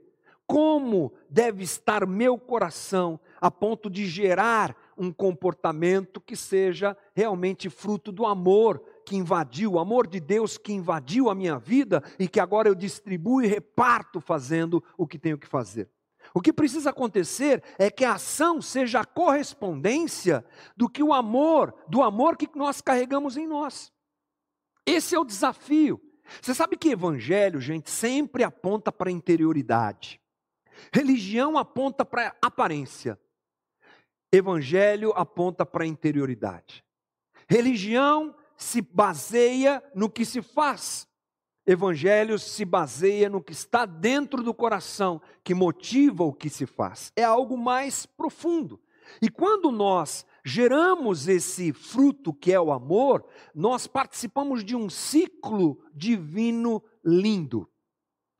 Como 0.51 1.13
deve 1.29 1.63
estar 1.63 2.05
meu 2.05 2.37
coração 2.37 3.21
a 3.41 3.53
ponto 3.53 3.89
de 3.89 4.05
gerar 4.05 4.77
um 4.99 5.13
comportamento 5.13 6.21
que 6.21 6.35
seja 6.35 6.97
realmente 7.15 7.71
fruto 7.71 8.11
do 8.11 8.27
amor 8.27 8.83
que 9.07 9.15
invadiu, 9.15 9.75
o 9.75 9.79
amor 9.79 10.09
de 10.09 10.19
Deus 10.19 10.59
que 10.59 10.73
invadiu 10.73 11.31
a 11.31 11.37
minha 11.37 11.57
vida 11.57 12.03
e 12.19 12.27
que 12.27 12.41
agora 12.41 12.69
eu 12.69 12.75
distribuo 12.75 13.41
e 13.41 13.47
reparto 13.47 14.21
fazendo 14.21 14.83
o 14.99 15.07
que 15.07 15.21
tenho 15.21 15.39
que 15.39 15.47
fazer. 15.47 15.89
O 16.35 16.41
que 16.41 16.53
precisa 16.53 16.91
acontecer 16.91 17.63
é 17.79 17.89
que 17.89 18.05
a 18.05 18.15
ação 18.15 18.61
seja 18.61 19.03
a 19.03 19.05
correspondência 19.05 20.45
do 20.77 20.89
que 20.89 21.01
o 21.01 21.13
amor, 21.13 21.73
do 21.87 22.03
amor 22.03 22.37
que 22.37 22.49
nós 22.57 22.81
carregamos 22.81 23.37
em 23.37 23.47
nós. 23.47 23.93
Esse 24.85 25.15
é 25.15 25.21
o 25.21 25.25
desafio. 25.25 26.01
Você 26.43 26.53
sabe 26.55 26.77
que 26.77 26.89
evangelho, 26.89 27.61
gente, 27.61 27.89
sempre 27.89 28.43
aponta 28.43 28.91
para 28.91 29.11
a 29.11 29.13
interioridade. 29.13 30.20
Religião 30.93 31.59
aponta 31.59 32.05
para 32.05 32.37
aparência. 32.41 33.19
Evangelho 34.33 35.13
aponta 35.17 35.67
para 35.67 35.87
interioridade. 35.87 36.85
Religião 37.49 38.35
se 38.57 38.81
baseia 38.81 39.83
no 39.95 40.09
que 40.09 40.25
se 40.25 40.41
faz. 40.41 41.09
Evangelho 41.67 42.39
se 42.39 42.65
baseia 42.65 43.29
no 43.29 43.43
que 43.43 43.53
está 43.53 43.85
dentro 43.85 44.43
do 44.43 44.55
coração, 44.55 45.21
que 45.43 45.55
motiva 45.55 46.25
o 46.25 46.33
que 46.33 46.49
se 46.49 46.67
faz. 46.67 47.13
É 47.17 47.25
algo 47.25 47.57
mais 47.57 48.07
profundo. 48.07 48.81
E 49.21 49.29
quando 49.29 49.71
nós 49.73 50.25
geramos 50.45 51.29
esse 51.29 51.73
fruto 51.73 52.33
que 52.33 52.53
é 52.53 52.61
o 52.61 52.73
amor, 52.73 53.27
nós 53.55 53.87
participamos 53.87 54.65
de 54.65 54.77
um 54.77 54.89
ciclo 54.89 55.83
divino 55.95 56.83
lindo. 57.05 57.69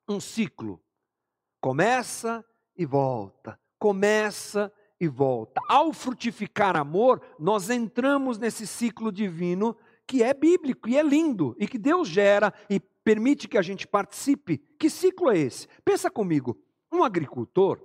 Um 0.09 0.21
ciclo. 0.21 0.81
Começa 1.61 2.45
e 2.77 2.87
volta, 2.87 3.61
começa 3.79 4.73
e 4.99 5.07
volta. 5.07 5.61
Ao 5.69 5.93
frutificar 5.93 6.77
amor, 6.77 7.21
nós 7.39 7.69
entramos 7.69 8.39
nesse 8.39 8.67
ciclo 8.67 9.13
divino 9.13 9.77
que 10.07 10.23
é 10.23 10.33
bíblico 10.33 10.89
e 10.89 10.97
é 10.97 11.03
lindo 11.03 11.55
e 11.59 11.69
que 11.69 11.79
Deus 11.79 12.09
gera 12.09 12.53
e 12.69 12.81
permite 12.81 13.47
que 13.47 13.59
a 13.59 13.63
gente 13.63 13.87
participe. 13.87 14.59
Que 14.79 14.89
ciclo 14.89 15.31
é 15.31 15.39
esse? 15.39 15.69
Pensa 15.85 16.11
comigo. 16.11 16.59
Um 16.91 17.05
agricultor, 17.05 17.81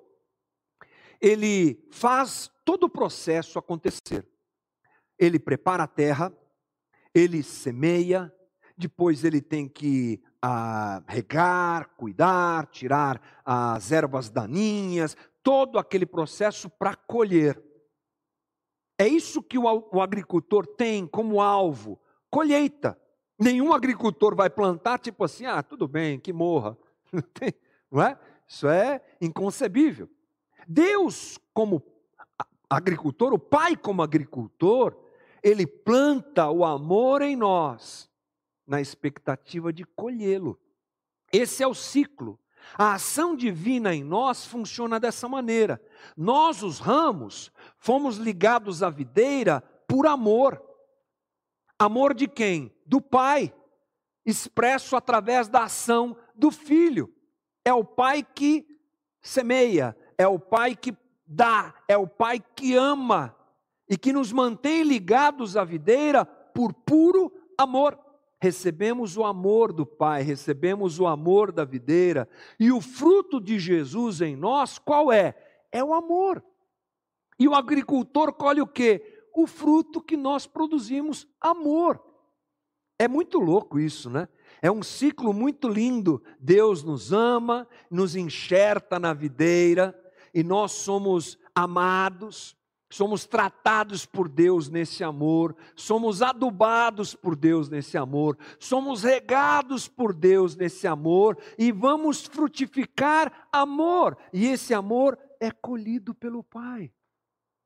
ele 1.21 1.85
faz 1.91 2.49
todo 2.63 2.85
o 2.85 2.89
processo 2.89 3.59
acontecer. 3.59 4.27
Ele 5.19 5.37
prepara 5.37 5.83
a 5.83 5.87
terra, 5.87 6.33
ele 7.13 7.43
semeia, 7.43 8.33
depois 8.77 9.23
ele 9.23 9.41
tem 9.41 9.67
que 9.67 10.21
ah, 10.47 11.01
regar, 11.07 11.89
cuidar, 11.97 12.67
tirar 12.67 13.19
as 13.43 13.91
ervas 13.91 14.29
daninhas, 14.29 15.17
todo 15.41 15.79
aquele 15.79 16.05
processo 16.05 16.69
para 16.69 16.95
colher. 16.95 17.59
É 18.95 19.07
isso 19.07 19.41
que 19.41 19.57
o, 19.57 19.99
agricultor 19.99 20.67
tem 20.67 21.07
como 21.07 21.41
alvo: 21.41 21.99
colheita. 22.29 22.95
Nenhum 23.39 23.73
agricultor 23.73 24.35
vai 24.35 24.47
plantar 24.47 24.99
tipo 24.99 25.23
assim, 25.23 25.47
ah, 25.47 25.63
tudo 25.63 25.87
bem, 25.87 26.19
que 26.19 26.31
morra. 26.31 26.77
Não 27.89 28.03
é? 28.03 28.15
Isso 28.47 28.67
é 28.67 29.01
inconcebível. 29.19 30.07
Deus, 30.67 31.39
como 31.55 31.81
agricultor, 32.69 33.33
o 33.33 33.39
Pai, 33.39 33.75
como 33.75 34.03
agricultor, 34.03 34.95
ele 35.41 35.65
planta 35.65 36.51
o 36.51 36.63
amor 36.63 37.23
em 37.23 37.35
nós, 37.35 38.07
na 38.67 38.81
expectativa 38.81 39.71
de 39.71 39.83
colhê-lo. 39.83 40.59
Esse 41.31 41.63
é 41.63 41.67
o 41.67 41.73
ciclo. 41.73 42.39
A 42.77 42.93
ação 42.95 43.35
divina 43.35 43.93
em 43.93 44.03
nós 44.03 44.45
funciona 44.45 44.99
dessa 44.99 45.27
maneira. 45.27 45.81
Nós, 46.17 46.63
os 46.63 46.79
ramos, 46.79 47.51
fomos 47.77 48.17
ligados 48.17 48.81
à 48.81 48.89
videira 48.89 49.61
por 49.87 50.07
amor. 50.07 50.61
Amor 51.77 52.13
de 52.13 52.27
quem? 52.27 52.73
Do 52.85 52.99
Pai, 52.99 53.53
expresso 54.25 54.95
através 54.95 55.47
da 55.47 55.63
ação 55.65 56.17
do 56.33 56.49
Filho. 56.49 57.13
É 57.63 57.73
o 57.73 57.83
Pai 57.83 58.23
que 58.23 58.65
semeia, 59.21 59.95
é 60.17 60.27
o 60.27 60.39
Pai 60.39 60.75
que 60.75 60.95
dá, 61.25 61.73
é 61.87 61.97
o 61.97 62.07
Pai 62.07 62.39
que 62.55 62.75
ama 62.75 63.35
e 63.89 63.97
que 63.97 64.13
nos 64.13 64.31
mantém 64.31 64.83
ligados 64.83 65.55
à 65.55 65.63
videira 65.63 66.25
por 66.25 66.73
puro 66.73 67.31
amor. 67.57 67.99
Recebemos 68.41 69.17
o 69.17 69.23
amor 69.23 69.71
do 69.73 69.85
Pai, 69.85 70.21
recebemos 70.21 70.99
o 70.99 71.07
amor 71.07 71.51
da 71.51 71.65
videira, 71.65 72.27
e 72.59 72.71
o 72.71 72.81
fruto 72.81 73.39
de 73.39 73.57
Jesus 73.57 74.21
em 74.21 74.35
nós, 74.35 74.77
qual 74.77 75.11
é? 75.11 75.35
É 75.71 75.83
o 75.83 75.93
amor. 75.93 76.43
E 77.39 77.47
o 77.47 77.55
agricultor 77.55 78.33
colhe 78.33 78.61
o 78.61 78.67
quê? 78.67 79.15
o 79.35 79.45
fruto 79.45 80.01
que 80.01 80.15
nós 80.15 80.47
produzimos, 80.47 81.27
amor. 81.41 82.01
É 82.97 83.07
muito 83.07 83.37
louco 83.37 83.77
isso, 83.77 84.09
né? 84.09 84.29
É 84.61 84.71
um 84.71 84.81
ciclo 84.81 85.33
muito 85.33 85.67
lindo. 85.67 86.23
Deus 86.39 86.81
nos 86.81 87.11
ama, 87.11 87.67
nos 87.91 88.15
enxerta 88.15 88.97
na 88.97 89.13
videira 89.13 89.93
e 90.33 90.41
nós 90.41 90.71
somos 90.71 91.37
amados, 91.53 92.55
somos 92.95 93.25
tratados 93.25 94.05
por 94.05 94.29
Deus 94.29 94.69
nesse 94.69 95.03
amor, 95.03 95.53
somos 95.75 96.21
adubados 96.21 97.13
por 97.13 97.35
Deus 97.35 97.67
nesse 97.67 97.97
amor, 97.97 98.37
somos 98.57 99.03
regados 99.03 99.85
por 99.85 100.13
Deus 100.13 100.55
nesse 100.55 100.87
amor 100.87 101.37
e 101.57 101.73
vamos 101.73 102.25
frutificar 102.25 103.49
amor, 103.51 104.17
e 104.31 104.47
esse 104.47 104.73
amor 104.73 105.19
é 105.41 105.51
colhido 105.51 106.15
pelo 106.15 106.41
Pai. 106.41 106.89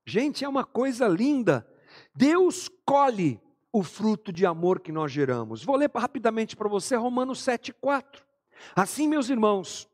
Gente, 0.03 0.43
é 0.43 0.49
uma 0.49 0.65
coisa 0.65 1.07
linda. 1.07 1.67
Deus 2.15 2.67
colhe 2.83 3.39
o 3.71 3.83
fruto 3.83 4.33
de 4.33 4.47
amor 4.47 4.79
que 4.79 4.91
nós 4.91 5.11
geramos. 5.11 5.63
Vou 5.63 5.75
ler 5.75 5.91
rapidamente 5.93 6.55
para 6.55 6.67
você 6.67 6.95
Romanos 6.95 7.39
7,4. 7.45 8.23
Assim, 8.75 9.07
meus 9.07 9.29
irmãos, 9.29 9.87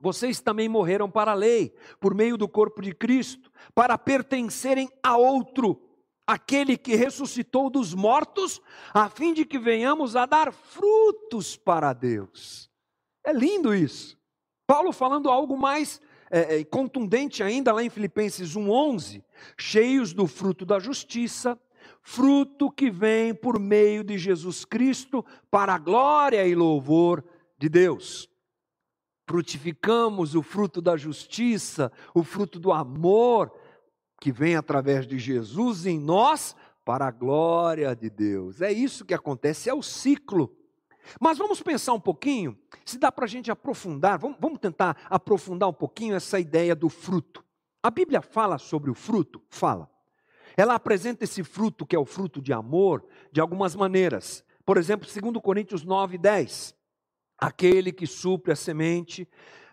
vocês 0.00 0.40
também 0.40 0.68
morreram 0.68 1.10
para 1.10 1.32
a 1.32 1.34
lei, 1.34 1.74
por 2.00 2.14
meio 2.14 2.36
do 2.36 2.48
corpo 2.48 2.80
de 2.80 2.94
Cristo, 2.94 3.50
para 3.74 3.98
pertencerem 3.98 4.88
a 5.02 5.16
outro, 5.16 5.80
aquele 6.26 6.76
que 6.76 6.94
ressuscitou 6.94 7.68
dos 7.68 7.94
mortos, 7.94 8.60
a 8.94 9.08
fim 9.08 9.34
de 9.34 9.44
que 9.44 9.58
venhamos 9.58 10.14
a 10.14 10.24
dar 10.24 10.52
frutos 10.52 11.56
para 11.56 11.92
Deus. 11.92 12.70
É 13.24 13.32
lindo 13.32 13.74
isso. 13.74 14.16
Paulo 14.66 14.92
falando 14.92 15.30
algo 15.30 15.56
mais 15.56 16.00
é, 16.30 16.60
é, 16.60 16.64
contundente 16.64 17.42
ainda 17.42 17.72
lá 17.72 17.82
em 17.82 17.90
Filipenses 17.90 18.54
1,11: 18.54 19.24
cheios 19.56 20.12
do 20.12 20.26
fruto 20.26 20.64
da 20.64 20.78
justiça, 20.78 21.58
fruto 22.02 22.70
que 22.70 22.90
vem 22.90 23.34
por 23.34 23.58
meio 23.58 24.04
de 24.04 24.16
Jesus 24.18 24.64
Cristo 24.64 25.24
para 25.50 25.74
a 25.74 25.78
glória 25.78 26.46
e 26.46 26.54
louvor 26.54 27.24
de 27.58 27.68
Deus. 27.68 28.28
Frutificamos 29.28 30.34
o 30.34 30.42
fruto 30.42 30.80
da 30.80 30.96
justiça, 30.96 31.92
o 32.14 32.24
fruto 32.24 32.58
do 32.58 32.72
amor 32.72 33.52
que 34.18 34.32
vem 34.32 34.56
através 34.56 35.06
de 35.06 35.18
Jesus 35.18 35.84
em 35.84 36.00
nós 36.00 36.56
para 36.82 37.06
a 37.06 37.10
glória 37.10 37.94
de 37.94 38.08
Deus. 38.08 38.62
É 38.62 38.72
isso 38.72 39.04
que 39.04 39.12
acontece, 39.12 39.68
é 39.68 39.74
o 39.74 39.82
ciclo. 39.82 40.56
Mas 41.20 41.36
vamos 41.36 41.60
pensar 41.60 41.92
um 41.92 42.00
pouquinho, 42.00 42.58
se 42.86 42.98
dá 42.98 43.12
para 43.12 43.26
a 43.26 43.28
gente 43.28 43.50
aprofundar, 43.50 44.18
vamos, 44.18 44.38
vamos 44.40 44.58
tentar 44.60 44.96
aprofundar 45.10 45.68
um 45.68 45.74
pouquinho 45.74 46.14
essa 46.14 46.40
ideia 46.40 46.74
do 46.74 46.88
fruto. 46.88 47.44
A 47.82 47.90
Bíblia 47.90 48.22
fala 48.22 48.56
sobre 48.56 48.90
o 48.90 48.94
fruto? 48.94 49.42
Fala. 49.50 49.90
Ela 50.56 50.74
apresenta 50.74 51.24
esse 51.24 51.44
fruto, 51.44 51.84
que 51.84 51.94
é 51.94 51.98
o 51.98 52.06
fruto 52.06 52.40
de 52.40 52.54
amor, 52.54 53.06
de 53.30 53.42
algumas 53.42 53.76
maneiras. 53.76 54.42
Por 54.64 54.78
exemplo, 54.78 55.06
2 55.06 55.42
Coríntios 55.42 55.84
9, 55.84 56.16
10. 56.16 56.77
Aquele 57.38 57.92
que 57.92 58.06
supre 58.06 58.52
a 58.52 58.56
semente 58.56 59.28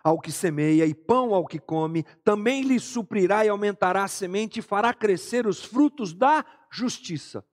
ao 0.06 0.20
que 0.20 0.30
semeia 0.30 0.86
e 0.86 0.94
pão 0.94 1.34
ao 1.34 1.44
que 1.44 1.58
come, 1.58 2.04
também 2.22 2.62
lhe 2.62 2.78
suprirá 2.78 3.44
e 3.44 3.48
aumentará 3.48 4.04
a 4.04 4.08
semente 4.08 4.60
e 4.60 4.62
fará 4.62 4.94
crescer 4.94 5.48
os 5.48 5.64
frutos 5.64 6.14
da 6.14 6.44
justiça. 6.70 7.44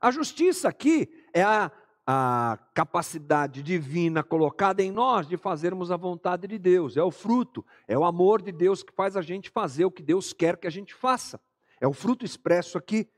A 0.00 0.12
justiça 0.12 0.68
aqui 0.68 1.08
é 1.32 1.42
a, 1.42 1.72
a 2.06 2.60
capacidade 2.72 3.60
divina 3.60 4.22
colocada 4.22 4.84
em 4.84 4.92
nós 4.92 5.26
de 5.26 5.36
fazermos 5.36 5.90
a 5.90 5.96
vontade 5.96 6.46
de 6.46 6.60
Deus, 6.60 6.96
é 6.96 7.02
o 7.02 7.10
fruto, 7.10 7.66
é 7.88 7.98
o 7.98 8.04
amor 8.04 8.40
de 8.40 8.52
Deus 8.52 8.84
que 8.84 8.92
faz 8.92 9.16
a 9.16 9.20
gente 9.20 9.50
fazer 9.50 9.84
o 9.84 9.90
que 9.90 10.02
Deus 10.02 10.32
quer 10.32 10.56
que 10.56 10.68
a 10.68 10.70
gente 10.70 10.94
faça. 10.94 11.40
É 11.80 11.88
o 11.88 11.92
fruto 11.92 12.24
expresso 12.24 12.78
aqui. 12.78 13.08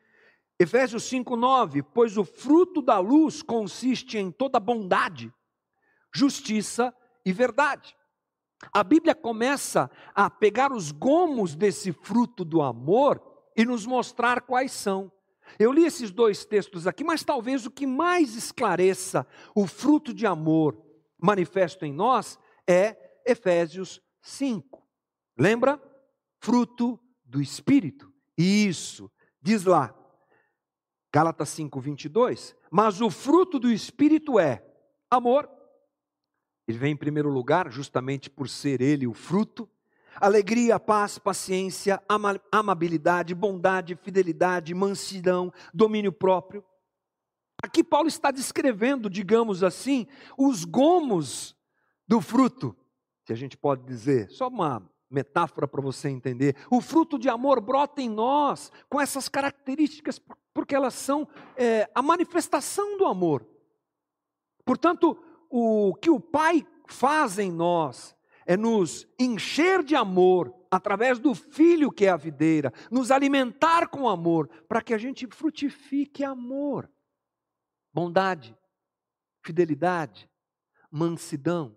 Efésios 0.58 1.02
5:9, 1.11 1.82
pois 1.92 2.16
o 2.16 2.25
fruto 2.25 2.80
da 2.80 2.99
luz 2.99 3.42
consiste 3.42 4.16
em 4.16 4.30
toda 4.30 4.58
bondade, 4.58 5.30
justiça 6.16 6.94
e 7.25 7.32
verdade. 7.32 7.96
A 8.73 8.82
Bíblia 8.82 9.14
começa 9.14 9.90
a 10.14 10.30
pegar 10.30 10.73
os 10.73 10.90
gomos 10.90 11.54
desse 11.54 11.92
fruto 11.92 12.44
do 12.44 12.62
amor 12.62 13.23
e 13.54 13.64
nos 13.64 13.85
mostrar 13.85 14.40
quais 14.42 14.73
são. 14.73 15.12
Eu 15.58 15.70
li 15.70 15.85
esses 15.85 16.11
dois 16.11 16.44
textos 16.44 16.87
aqui, 16.87 17.04
mas 17.04 17.23
talvez 17.23 17.66
o 17.66 17.70
que 17.70 17.87
mais 17.87 18.35
esclareça 18.35 19.26
o 19.54 19.66
fruto 19.66 20.12
de 20.12 20.26
amor 20.26 20.82
manifesto 21.18 21.85
em 21.85 21.92
nós 21.92 22.38
é 22.66 22.96
Efésios 23.25 24.00
5. 24.23 24.82
Lembra? 25.38 25.80
Fruto 26.40 26.99
do 27.25 27.40
Espírito. 27.40 28.12
Isso, 28.37 29.11
diz 29.40 29.64
lá, 29.64 29.94
Gálatas 31.12 31.50
5, 31.50 31.78
22. 31.80 32.56
Mas 32.70 33.00
o 33.00 33.11
fruto 33.11 33.58
do 33.58 33.70
Espírito 33.70 34.38
é 34.38 34.64
amor. 35.11 35.55
Ele 36.66 36.78
vem 36.78 36.92
em 36.92 36.96
primeiro 36.96 37.28
lugar, 37.28 37.70
justamente 37.70 38.28
por 38.28 38.49
ser 38.49 38.80
ele 38.80 39.06
o 39.06 39.14
fruto 39.14 39.68
alegria, 40.20 40.80
paz, 40.80 41.18
paciência, 41.18 42.02
amabilidade, 42.50 43.35
bondade, 43.35 43.96
fidelidade, 43.96 44.75
mansidão, 44.75 45.52
domínio 45.73 46.12
próprio. 46.12 46.64
Aqui 47.62 47.82
Paulo 47.82 48.08
está 48.08 48.30
descrevendo, 48.30 49.08
digamos 49.08 49.62
assim, 49.62 50.06
os 50.37 50.64
gomos 50.64 51.56
do 52.06 52.20
fruto, 52.20 52.76
se 53.25 53.32
a 53.32 53.37
gente 53.37 53.56
pode 53.56 53.85
dizer, 53.85 54.30
só 54.30 54.49
uma 54.49 54.88
metáfora 55.11 55.66
para 55.66 55.80
você 55.80 56.08
entender. 56.08 56.56
O 56.71 56.80
fruto 56.80 57.19
de 57.19 57.28
amor 57.28 57.60
brota 57.60 58.02
em 58.02 58.08
nós 58.08 58.71
com 58.88 59.00
essas 59.00 59.28
características, 59.28 60.21
porque 60.52 60.75
elas 60.75 60.95
são 60.95 61.26
é, 61.56 61.88
a 61.95 62.02
manifestação 62.02 62.99
do 62.99 63.06
amor. 63.06 63.47
Portanto, 64.64 65.17
o 65.50 65.95
que 65.95 66.11
o 66.11 66.21
Pai 66.21 66.67
faz 66.89 67.39
em 67.39 67.50
nós 67.50 68.17
é 68.47 68.56
nos 68.56 69.06
encher 69.19 69.82
de 69.82 69.97
amor 69.97 70.54
através 70.71 71.19
do 71.19 71.35
Filho 71.35 71.91
que 71.91 72.06
é 72.06 72.11
a 72.11 72.17
videira, 72.17 72.73
nos 72.91 73.11
alimentar 73.11 73.89
com 73.89 74.09
amor, 74.09 74.49
para 74.69 74.82
que 74.82 74.95
a 74.95 74.99
gente 74.99 75.26
frutifique 75.26 76.23
amor, 76.23 76.91
bondade, 77.93 78.56
fidelidade, 79.43 80.28
mansidão, 80.91 81.76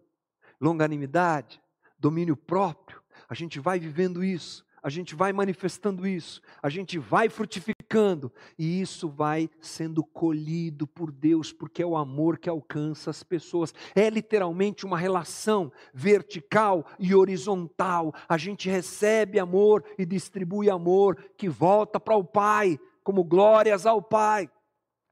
longanimidade, 0.59 1.61
domínio 1.97 2.35
próprio. 2.35 3.01
A 3.27 3.33
gente 3.33 3.59
vai 3.59 3.79
vivendo 3.79 4.23
isso 4.23 4.65
a 4.81 4.89
gente 4.89 5.15
vai 5.15 5.33
manifestando 5.33 6.07
isso, 6.07 6.41
a 6.61 6.69
gente 6.69 6.97
vai 6.97 7.29
frutificando, 7.29 8.31
e 8.57 8.81
isso 8.81 9.09
vai 9.09 9.49
sendo 9.59 10.03
colhido 10.03 10.87
por 10.87 11.11
Deus, 11.11 11.51
porque 11.51 11.81
é 11.81 11.85
o 11.85 11.97
amor 11.97 12.37
que 12.37 12.49
alcança 12.49 13.09
as 13.09 13.23
pessoas. 13.23 13.73
É 13.95 14.09
literalmente 14.09 14.85
uma 14.85 14.97
relação 14.97 15.71
vertical 15.93 16.85
e 16.97 17.13
horizontal. 17.13 18.13
A 18.27 18.37
gente 18.37 18.69
recebe 18.69 19.39
amor 19.39 19.83
e 19.97 20.05
distribui 20.05 20.69
amor 20.69 21.17
que 21.37 21.49
volta 21.49 21.99
para 21.99 22.15
o 22.15 22.23
Pai, 22.23 22.79
como 23.03 23.23
glórias 23.23 23.85
ao 23.85 24.01
Pai. 24.01 24.49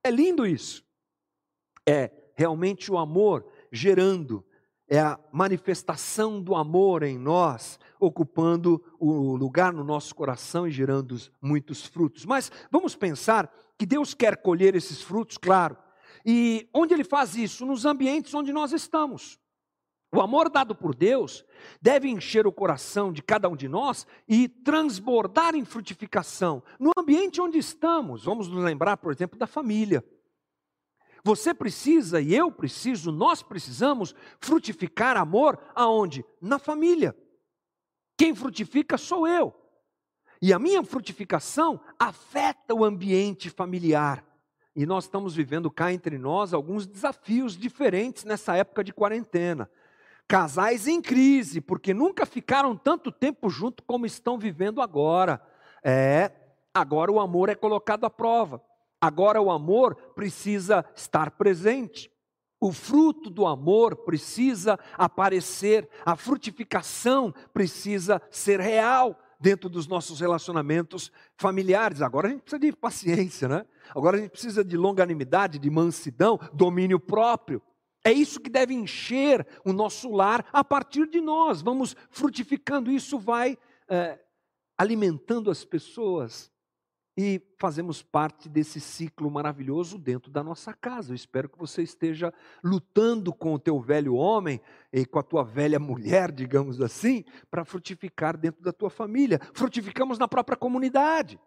É 0.04 0.12
lindo 0.12 0.46
isso. 0.46 0.86
É 1.88 2.12
realmente 2.36 2.92
o 2.92 2.98
amor 2.98 3.46
gerando 3.72 4.46
é 4.88 5.00
a 5.00 5.20
manifestação 5.32 6.42
do 6.42 6.56
amor 6.56 7.04
em 7.04 7.18
nós, 7.18 7.78
ocupando 8.00 8.84
o 9.00 9.36
lugar 9.36 9.74
no 9.74 9.84
nosso 9.84 10.14
coração 10.14 10.68
e 10.68 10.72
gerando 10.72 11.16
muitos 11.42 11.86
frutos. 11.86 12.26
Mas 12.26 12.52
vamos 12.72 12.96
pensar 12.96 13.52
que 13.78 13.86
Deus 13.86 14.14
quer 14.14 14.38
colher 14.38 14.76
esses 14.76 15.02
frutos, 15.02 15.38
claro. 15.38 15.78
E 16.26 16.70
onde 16.74 16.94
Ele 16.94 17.04
faz 17.04 17.36
isso? 17.36 17.66
Nos 17.66 17.86
ambientes 17.86 18.34
onde 18.34 18.52
nós 18.52 18.72
estamos. 18.72 19.40
O 20.14 20.22
amor 20.22 20.50
dado 20.50 20.74
por 20.74 20.96
Deus 20.96 21.46
deve 21.82 22.08
encher 22.08 22.48
o 22.48 22.52
coração 22.52 23.12
de 23.12 23.22
cada 23.22 23.50
um 23.50 23.56
de 23.56 23.68
nós 23.68 24.08
e 24.28 24.48
transbordar 24.48 25.54
em 25.54 25.66
frutificação 25.66 26.64
no 26.80 26.92
ambiente 26.98 27.42
onde 27.42 27.58
estamos. 27.58 28.24
Vamos 28.24 28.48
nos 28.48 28.64
lembrar, 28.64 28.98
por 28.98 29.12
exemplo, 29.12 29.38
da 29.38 29.46
família. 29.46 30.04
Você 31.24 31.54
precisa 31.54 32.22
e 32.22 32.34
eu 32.34 32.50
preciso, 32.50 33.12
nós 33.12 33.44
precisamos 33.44 34.16
frutificar 34.40 35.18
amor 35.18 35.60
aonde? 35.76 36.24
Na 36.42 36.58
família. 36.58 37.14
Quem 38.18 38.34
frutifica 38.34 38.98
sou 38.98 39.28
eu. 39.28 39.54
E 40.42 40.52
a 40.52 40.60
minha 40.60 40.84
frutificação 40.84 41.80
afeta 42.00 42.74
o 42.74 42.84
ambiente 42.84 43.50
familiar. 43.50 44.26
E 44.76 44.86
nós 44.86 45.06
estamos 45.06 45.36
vivendo 45.36 45.72
cá 45.72 45.92
entre 45.92 46.18
nós 46.18 46.54
alguns 46.54 46.86
desafios 46.86 47.58
diferentes 47.58 48.24
nessa 48.24 48.56
época 48.56 48.84
de 48.84 48.94
quarentena. 48.94 49.70
Casais 50.28 50.88
em 50.88 51.02
crise, 51.02 51.62
porque 51.62 51.94
nunca 51.94 52.26
ficaram 52.26 52.76
tanto 52.76 53.12
tempo 53.12 53.50
junto 53.50 53.82
como 53.84 54.06
estão 54.06 54.38
vivendo 54.38 54.82
agora. 54.82 55.42
É, 55.84 56.32
agora 56.74 57.12
o 57.12 57.20
amor 57.20 57.50
é 57.50 57.56
colocado 57.56 58.06
à 58.06 58.10
prova. 58.10 58.62
Agora 59.00 59.42
o 59.42 59.50
amor 59.50 59.96
precisa 60.16 60.86
estar 60.96 61.32
presente. 61.32 62.12
O 62.60 62.72
fruto 62.72 63.30
do 63.30 63.46
amor 63.46 63.96
precisa 63.98 64.80
aparecer, 64.94 65.88
a 66.06 66.16
frutificação 66.16 67.34
precisa 67.54 68.22
ser 68.32 68.60
real 68.60 69.20
dentro 69.40 69.70
dos 69.70 69.88
nossos 69.88 70.20
relacionamentos 70.20 71.12
familiares. 71.38 72.02
Agora 72.02 72.28
a 72.28 72.32
gente 72.32 72.42
precisa 72.42 72.60
de 72.60 72.72
paciência, 72.76 73.48
né? 73.48 73.66
Agora 73.96 74.18
a 74.18 74.20
gente 74.22 74.32
precisa 74.32 74.64
de 74.64 74.76
longanimidade, 74.76 75.60
de 75.60 75.70
mansidão, 75.70 76.40
domínio 76.52 77.00
próprio. 77.00 77.62
É 78.04 78.12
isso 78.12 78.40
que 78.40 78.50
deve 78.50 78.74
encher 78.74 79.46
o 79.64 79.72
nosso 79.72 80.10
lar 80.10 80.46
a 80.52 80.64
partir 80.64 81.08
de 81.08 81.22
nós. 81.22 81.62
Vamos 81.62 81.96
frutificando, 82.10 82.92
isso 82.92 83.20
vai 83.20 83.58
é, 83.88 84.20
alimentando 84.78 85.52
as 85.52 85.64
pessoas 85.64 86.52
e 87.18 87.42
fazemos 87.58 88.04
parte 88.04 88.48
desse 88.48 88.80
ciclo 88.80 89.32
maravilhoso 89.32 89.98
dentro 89.98 90.30
da 90.30 90.44
nossa 90.44 90.72
casa. 90.72 91.12
Eu 91.12 91.16
espero 91.16 91.50
que 91.50 91.58
você 91.58 91.82
esteja 91.82 92.32
lutando 92.64 93.34
com 93.34 93.56
o 93.56 93.60
teu 93.60 93.82
velho 93.82 94.14
homem 94.14 94.62
e 94.94 95.04
com 95.04 95.18
a 95.18 95.24
tua 95.24 95.44
velha 95.44 95.80
mulher, 95.80 96.32
digamos 96.32 96.80
assim, 96.80 97.26
para 97.50 97.66
frutificar 97.66 98.38
dentro 98.38 98.62
da 98.62 98.72
tua 98.72 98.92
família. 98.92 99.42
Frutificamos 99.52 100.20
na 100.20 100.28
própria 100.28 100.56
comunidade. 100.56 101.40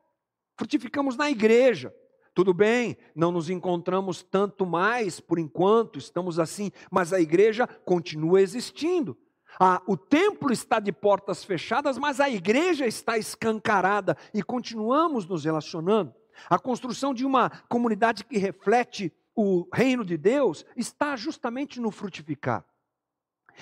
Frutificamos 0.56 1.16
na 1.16 1.30
igreja. 1.30 1.94
Tudo 2.34 2.52
bem, 2.52 2.96
não 3.14 3.30
nos 3.30 3.48
encontramos 3.48 4.24
tanto 4.24 4.66
mais 4.66 5.20
por 5.20 5.38
enquanto, 5.38 5.98
estamos 5.98 6.38
assim, 6.38 6.72
mas 6.90 7.12
a 7.12 7.20
igreja 7.20 7.66
continua 7.84 8.40
existindo. 8.40 9.16
Ah, 9.58 9.82
o 9.86 9.96
templo 9.96 10.52
está 10.52 10.78
de 10.78 10.92
portas 10.92 11.44
fechadas, 11.44 11.98
mas 11.98 12.20
a 12.20 12.28
igreja 12.28 12.86
está 12.86 13.18
escancarada 13.18 14.16
e 14.32 14.42
continuamos 14.42 15.26
nos 15.26 15.44
relacionando. 15.44 16.14
A 16.48 16.58
construção 16.58 17.12
de 17.12 17.24
uma 17.26 17.50
comunidade 17.68 18.24
que 18.24 18.38
reflete 18.38 19.12
o 19.34 19.66
reino 19.72 20.04
de 20.04 20.16
Deus 20.16 20.64
está 20.76 21.16
justamente 21.16 21.80
no 21.80 21.90
frutificar. 21.90 22.64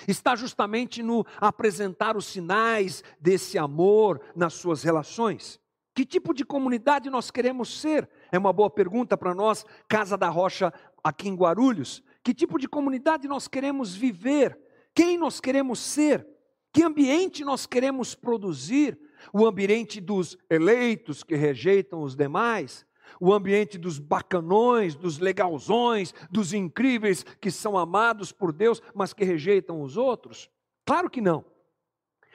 Está 0.07 0.37
justamente 0.37 1.03
no 1.03 1.25
apresentar 1.41 2.17
os 2.17 2.27
sinais 2.27 3.03
desse 3.21 3.59
amor 3.59 4.21
nas 4.35 4.55
suas 4.55 4.83
relações. 4.83 5.61
Que 5.95 6.05
tipo 6.05 6.33
de 6.33 6.45
comunidade 6.45 7.11
nós 7.11 7.31
queremos 7.31 7.81
ser? 7.81 8.09
É 8.31 8.39
uma 8.39 8.53
boa 8.53 8.71
pergunta 8.71 9.17
para 9.17 9.35
nós, 9.35 9.67
Casa 9.89 10.17
da 10.17 10.29
Rocha, 10.29 10.73
aqui 11.03 11.29
em 11.29 11.35
Guarulhos. 11.35 12.03
Que 12.23 12.33
tipo 12.33 12.59
de 12.59 12.69
comunidade 12.69 13.27
nós 13.27 13.49
queremos 13.49 13.97
viver? 13.97 14.57
Quem 14.99 15.17
nós 15.17 15.41
queremos 15.41 15.79
ser? 15.79 16.27
Que 16.73 16.83
ambiente 16.83 17.45
nós 17.45 17.67
queremos 17.67 18.17
produzir? 18.17 18.99
O 19.33 19.47
ambiente 19.47 20.01
dos 20.01 20.37
eleitos 20.51 21.23
que 21.23 21.37
rejeitam 21.37 22.03
os 22.03 22.17
demais? 22.17 22.85
O 23.21 23.33
ambiente 23.33 23.79
dos 23.79 24.01
bacanões, 24.01 24.97
dos 24.97 25.21
legalzões, 25.21 26.13
dos 26.29 26.53
incríveis 26.53 27.23
que 27.23 27.49
são 27.49 27.79
amados 27.79 28.33
por 28.33 28.53
Deus, 28.53 28.83
mas 28.93 29.13
que 29.13 29.23
rejeitam 29.23 29.83
os 29.83 29.97
outros? 29.97 30.51
Claro 30.85 31.09
que 31.09 31.21
não. 31.21 31.45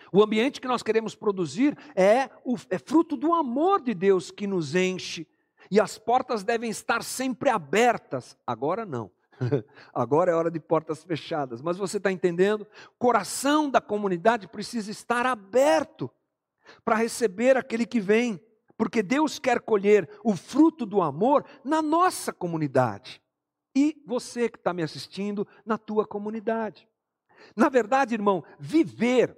O 0.10 0.23
ambiente 0.23 0.62
que 0.62 0.67
nós 0.67 0.82
queremos 0.82 1.15
produzir 1.15 1.78
é, 1.93 2.30
o, 2.45 2.56
é 2.69 2.80
fruto 2.80 3.17
do 3.17 3.34
amor 3.34 3.82
de 3.82 3.93
Deus 3.93 4.32
que 4.32 4.47
nos 4.47 4.73
enche. 4.73 5.28
E 5.69 5.82
as 5.82 5.97
portas 5.97 6.45
devem 6.45 6.69
estar 6.69 7.04
sempre 7.04 7.49
abertas. 7.49 8.38
Agora 8.47 8.86
não. 8.86 9.12
Agora 9.93 10.32
é 10.32 10.36
hora 10.36 10.51
de 10.51 10.60
portas 10.60 11.03
fechadas. 11.03 11.62
Mas 11.62 11.77
você 11.77 11.97
está 11.97 12.12
entendendo? 12.12 12.62
O 12.62 12.97
coração 12.97 13.69
da 13.69 13.82
comunidade 13.82 14.47
precisa 14.47 14.91
estar 14.91 15.25
aberto 15.25 16.10
para 16.84 16.95
receber 16.95 17.58
aquele 17.58 17.86
que 17.86 17.99
vem. 17.99 18.39
Porque 18.77 19.03
Deus 19.03 19.39
quer 19.39 19.62
colher 19.62 20.10
o 20.23 20.36
fruto 20.36 20.86
do 20.86 21.01
amor 21.01 21.45
na 21.63 21.82
nossa 21.82 22.34
comunidade. 22.34 23.21
E 23.75 24.01
você 24.06 24.49
que 24.49 24.58
está 24.58 24.73
me 24.73 24.84
assistindo, 24.84 25.47
na 25.65 25.77
tua 25.77 26.06
comunidade. 26.06 26.88
Na 27.56 27.69
verdade, 27.69 28.13
irmão, 28.13 28.43
viver 28.60 29.38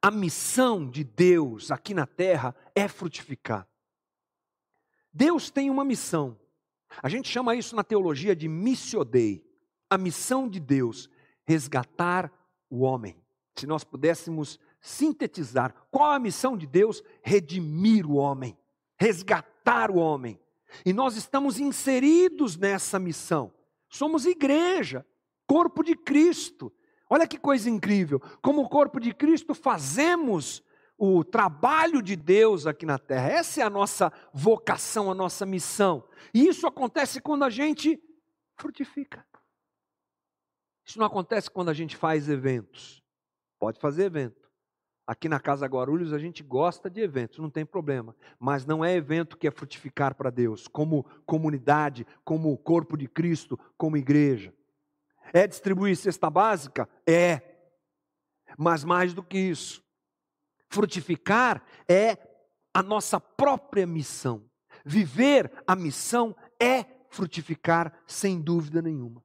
a 0.00 0.10
missão 0.10 0.88
de 0.88 1.04
Deus 1.04 1.70
aqui 1.70 1.94
na 1.94 2.06
terra 2.06 2.54
é 2.74 2.88
frutificar. 2.88 3.68
Deus 5.12 5.50
tem 5.50 5.70
uma 5.70 5.84
missão. 5.84 6.38
A 7.00 7.08
gente 7.08 7.28
chama 7.28 7.54
isso 7.54 7.76
na 7.76 7.84
teologia 7.84 8.34
de 8.34 8.48
missio 8.48 9.04
dei. 9.04 9.44
A 9.88 9.96
missão 9.96 10.48
de 10.48 10.58
Deus, 10.58 11.08
resgatar 11.44 12.32
o 12.68 12.80
homem. 12.80 13.16
Se 13.54 13.66
nós 13.66 13.84
pudéssemos 13.84 14.58
sintetizar, 14.80 15.74
qual 15.90 16.10
a 16.10 16.18
missão 16.18 16.56
de 16.56 16.66
Deus? 16.66 17.02
Redimir 17.22 18.10
o 18.10 18.14
homem, 18.14 18.56
resgatar 18.96 19.90
o 19.90 19.96
homem. 19.96 20.40
E 20.84 20.92
nós 20.92 21.16
estamos 21.16 21.60
inseridos 21.60 22.56
nessa 22.56 22.98
missão. 22.98 23.52
Somos 23.88 24.24
igreja, 24.24 25.06
corpo 25.46 25.82
de 25.82 25.94
Cristo. 25.94 26.72
Olha 27.08 27.26
que 27.26 27.38
coisa 27.38 27.68
incrível. 27.68 28.20
Como 28.40 28.68
corpo 28.68 28.98
de 28.98 29.12
Cristo, 29.12 29.54
fazemos 29.54 30.62
o 30.96 31.24
trabalho 31.24 32.02
de 32.02 32.14
Deus 32.14 32.66
aqui 32.66 32.86
na 32.86 32.98
terra. 32.98 33.28
Essa 33.28 33.60
é 33.60 33.64
a 33.64 33.70
nossa 33.70 34.12
vocação, 34.32 35.10
a 35.10 35.14
nossa 35.14 35.44
missão. 35.44 36.08
E 36.32 36.46
isso 36.46 36.66
acontece 36.66 37.20
quando 37.20 37.44
a 37.44 37.50
gente 37.50 38.00
frutifica. 38.56 39.26
Isso 40.84 40.98
não 40.98 41.06
acontece 41.06 41.50
quando 41.50 41.70
a 41.70 41.74
gente 41.74 41.96
faz 41.96 42.28
eventos. 42.28 43.02
Pode 43.58 43.80
fazer 43.80 44.04
evento. 44.04 44.42
Aqui 45.06 45.28
na 45.28 45.40
Casa 45.40 45.66
Guarulhos 45.66 46.12
a 46.12 46.18
gente 46.18 46.42
gosta 46.42 46.88
de 46.88 47.00
eventos, 47.00 47.38
não 47.38 47.50
tem 47.50 47.66
problema. 47.66 48.14
Mas 48.38 48.64
não 48.64 48.84
é 48.84 48.94
evento 48.94 49.36
que 49.36 49.48
é 49.48 49.50
frutificar 49.50 50.14
para 50.14 50.30
Deus, 50.30 50.68
como 50.68 51.04
comunidade, 51.26 52.06
como 52.24 52.56
corpo 52.56 52.96
de 52.96 53.08
Cristo, 53.08 53.58
como 53.76 53.96
igreja. 53.96 54.54
É 55.32 55.46
distribuir 55.46 55.96
cesta 55.96 56.30
básica? 56.30 56.88
É. 57.06 57.40
Mas 58.56 58.84
mais 58.84 59.12
do 59.12 59.22
que 59.22 59.38
isso, 59.38 59.81
frutificar 60.72 61.62
é 61.88 62.16
a 62.74 62.82
nossa 62.82 63.20
própria 63.20 63.86
missão. 63.86 64.48
Viver 64.84 65.52
a 65.66 65.76
missão 65.76 66.34
é 66.60 66.84
frutificar, 67.10 68.02
sem 68.06 68.40
dúvida 68.40 68.80
nenhuma. 68.80 69.22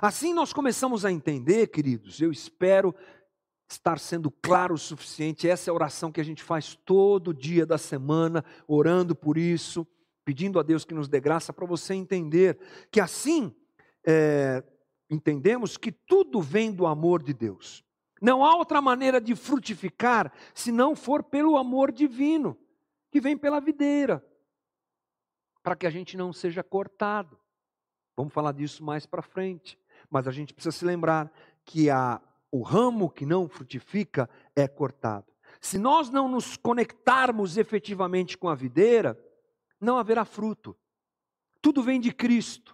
Assim 0.00 0.32
nós 0.32 0.52
começamos 0.52 1.04
a 1.04 1.12
entender, 1.12 1.66
queridos, 1.66 2.20
eu 2.20 2.30
espero 2.30 2.94
estar 3.68 3.98
sendo 3.98 4.30
claro 4.30 4.74
o 4.74 4.78
suficiente. 4.78 5.48
Essa 5.48 5.70
é 5.70 5.72
a 5.72 5.74
oração 5.74 6.12
que 6.12 6.20
a 6.20 6.24
gente 6.24 6.42
faz 6.42 6.76
todo 6.84 7.34
dia 7.34 7.66
da 7.66 7.76
semana, 7.76 8.44
orando 8.66 9.14
por 9.14 9.36
isso, 9.36 9.86
pedindo 10.24 10.58
a 10.58 10.62
Deus 10.62 10.84
que 10.84 10.94
nos 10.94 11.08
dê 11.08 11.20
graça 11.20 11.52
para 11.52 11.66
você 11.66 11.94
entender 11.94 12.58
que 12.90 13.00
assim 13.00 13.54
é, 14.06 14.62
entendemos 15.10 15.76
que 15.76 15.92
tudo 15.92 16.40
vem 16.40 16.72
do 16.72 16.86
amor 16.86 17.22
de 17.22 17.34
Deus. 17.34 17.83
Não 18.24 18.42
há 18.42 18.56
outra 18.56 18.80
maneira 18.80 19.20
de 19.20 19.36
frutificar 19.36 20.32
se 20.54 20.72
não 20.72 20.96
for 20.96 21.22
pelo 21.22 21.58
amor 21.58 21.92
divino, 21.92 22.56
que 23.10 23.20
vem 23.20 23.36
pela 23.36 23.60
videira, 23.60 24.24
para 25.62 25.76
que 25.76 25.86
a 25.86 25.90
gente 25.90 26.16
não 26.16 26.32
seja 26.32 26.62
cortado. 26.62 27.38
Vamos 28.16 28.32
falar 28.32 28.52
disso 28.52 28.82
mais 28.82 29.04
para 29.04 29.20
frente. 29.20 29.78
Mas 30.08 30.26
a 30.26 30.30
gente 30.30 30.54
precisa 30.54 30.74
se 30.74 30.86
lembrar 30.86 31.30
que 31.66 31.90
a, 31.90 32.18
o 32.50 32.62
ramo 32.62 33.10
que 33.10 33.26
não 33.26 33.46
frutifica 33.46 34.26
é 34.56 34.66
cortado. 34.66 35.26
Se 35.60 35.76
nós 35.76 36.08
não 36.08 36.26
nos 36.26 36.56
conectarmos 36.56 37.58
efetivamente 37.58 38.38
com 38.38 38.48
a 38.48 38.54
videira, 38.54 39.22
não 39.78 39.98
haverá 39.98 40.24
fruto. 40.24 40.74
Tudo 41.60 41.82
vem 41.82 42.00
de 42.00 42.10
Cristo 42.10 42.73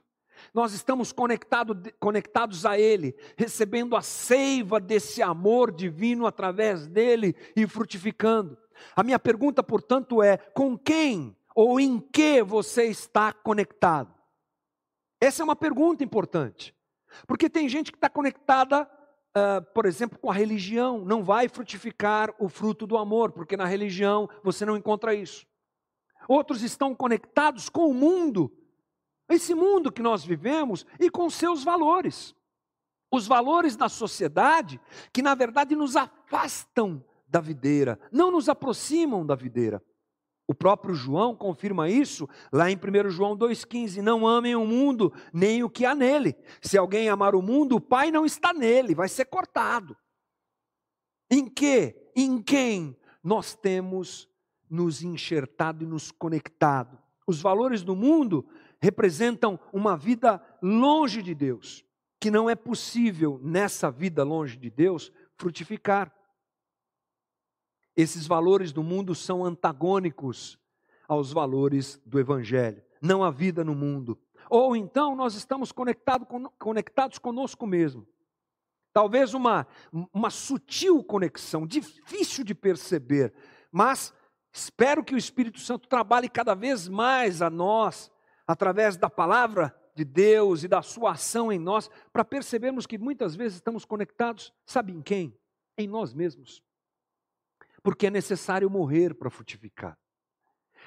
nós 0.52 0.72
estamos 0.72 1.12
conectado, 1.12 1.80
conectados 1.98 2.66
a 2.66 2.78
Ele, 2.78 3.14
recebendo 3.36 3.96
a 3.96 4.02
seiva 4.02 4.80
desse 4.80 5.22
amor 5.22 5.72
divino 5.72 6.26
através 6.26 6.86
dele 6.86 7.34
e 7.54 7.66
frutificando. 7.66 8.58
A 8.96 9.02
minha 9.02 9.18
pergunta, 9.18 9.62
portanto, 9.62 10.22
é: 10.22 10.36
com 10.36 10.76
quem 10.76 11.36
ou 11.54 11.78
em 11.78 12.00
que 12.00 12.42
você 12.42 12.84
está 12.84 13.32
conectado? 13.32 14.14
Essa 15.20 15.42
é 15.42 15.44
uma 15.44 15.56
pergunta 15.56 16.02
importante, 16.02 16.74
porque 17.26 17.50
tem 17.50 17.68
gente 17.68 17.92
que 17.92 17.98
está 17.98 18.08
conectada, 18.08 18.88
uh, 19.36 19.62
por 19.74 19.84
exemplo, 19.84 20.18
com 20.18 20.30
a 20.30 20.34
religião, 20.34 21.04
não 21.04 21.22
vai 21.22 21.48
frutificar 21.48 22.34
o 22.38 22.48
fruto 22.48 22.86
do 22.86 22.96
amor, 22.96 23.32
porque 23.32 23.56
na 23.56 23.66
religião 23.66 24.28
você 24.42 24.64
não 24.64 24.76
encontra 24.76 25.14
isso. 25.14 25.46
Outros 26.26 26.62
estão 26.62 26.94
conectados 26.94 27.68
com 27.68 27.88
o 27.88 27.94
mundo, 27.94 28.50
esse 29.30 29.54
mundo 29.54 29.92
que 29.92 30.02
nós 30.02 30.24
vivemos 30.24 30.84
e 30.98 31.08
com 31.08 31.30
seus 31.30 31.64
valores. 31.64 32.34
Os 33.10 33.26
valores 33.26 33.76
da 33.76 33.88
sociedade 33.88 34.80
que, 35.12 35.22
na 35.22 35.34
verdade, 35.34 35.74
nos 35.74 35.96
afastam 35.96 37.04
da 37.26 37.40
videira, 37.40 37.98
não 38.10 38.30
nos 38.30 38.48
aproximam 38.48 39.24
da 39.24 39.34
videira. 39.34 39.82
O 40.50 40.54
próprio 40.54 40.96
João 40.96 41.36
confirma 41.36 41.88
isso 41.88 42.28
lá 42.52 42.68
em 42.68 42.74
1 42.74 43.08
João 43.10 43.36
2,15: 43.36 44.02
Não 44.02 44.26
amem 44.26 44.56
o 44.56 44.66
mundo, 44.66 45.12
nem 45.32 45.62
o 45.62 45.70
que 45.70 45.86
há 45.86 45.94
nele. 45.94 46.34
Se 46.60 46.76
alguém 46.76 47.08
amar 47.08 47.36
o 47.36 47.42
mundo, 47.42 47.76
o 47.76 47.80
Pai 47.80 48.10
não 48.10 48.26
está 48.26 48.52
nele, 48.52 48.92
vai 48.92 49.08
ser 49.08 49.26
cortado. 49.26 49.96
Em 51.30 51.48
que, 51.48 51.94
em 52.16 52.42
quem 52.42 52.96
nós 53.22 53.54
temos 53.54 54.28
nos 54.68 55.04
enxertado 55.04 55.84
e 55.84 55.86
nos 55.86 56.10
conectado? 56.10 56.98
Os 57.24 57.40
valores 57.40 57.84
do 57.84 57.94
mundo 57.94 58.44
representam 58.80 59.58
uma 59.72 59.96
vida 59.96 60.42
longe 60.62 61.22
de 61.22 61.34
Deus, 61.34 61.84
que 62.18 62.30
não 62.30 62.48
é 62.48 62.54
possível 62.54 63.38
nessa 63.42 63.90
vida 63.90 64.24
longe 64.24 64.56
de 64.56 64.70
Deus 64.70 65.12
frutificar. 65.36 66.12
Esses 67.96 68.26
valores 68.26 68.72
do 68.72 68.82
mundo 68.82 69.14
são 69.14 69.44
antagônicos 69.44 70.58
aos 71.06 71.32
valores 71.32 72.00
do 72.06 72.18
Evangelho. 72.18 72.82
Não 73.02 73.22
há 73.22 73.30
vida 73.30 73.64
no 73.64 73.74
mundo. 73.74 74.18
Ou 74.48 74.74
então 74.74 75.14
nós 75.14 75.34
estamos 75.34 75.72
conectado, 75.72 76.26
conectados 76.58 77.18
conosco 77.18 77.66
mesmo. 77.66 78.06
Talvez 78.92 79.34
uma, 79.34 79.66
uma 80.12 80.30
sutil 80.30 81.02
conexão, 81.04 81.66
difícil 81.66 82.42
de 82.42 82.54
perceber, 82.54 83.32
mas 83.70 84.12
espero 84.52 85.04
que 85.04 85.14
o 85.14 85.18
Espírito 85.18 85.60
Santo 85.60 85.88
trabalhe 85.88 86.28
cada 86.28 86.54
vez 86.54 86.88
mais 86.88 87.40
a 87.40 87.48
nós 87.48 88.10
através 88.50 88.96
da 88.96 89.08
palavra 89.08 89.72
de 89.94 90.04
Deus 90.04 90.64
e 90.64 90.68
da 90.68 90.82
sua 90.82 91.12
ação 91.12 91.52
em 91.52 91.58
nós, 91.58 91.88
para 92.12 92.24
percebermos 92.24 92.84
que 92.84 92.98
muitas 92.98 93.36
vezes 93.36 93.56
estamos 93.56 93.84
conectados, 93.84 94.52
sabe 94.66 94.92
em 94.92 95.00
quem? 95.00 95.38
Em 95.78 95.86
nós 95.86 96.12
mesmos. 96.12 96.60
Porque 97.80 98.08
é 98.08 98.10
necessário 98.10 98.68
morrer 98.68 99.14
para 99.14 99.30
frutificar, 99.30 99.96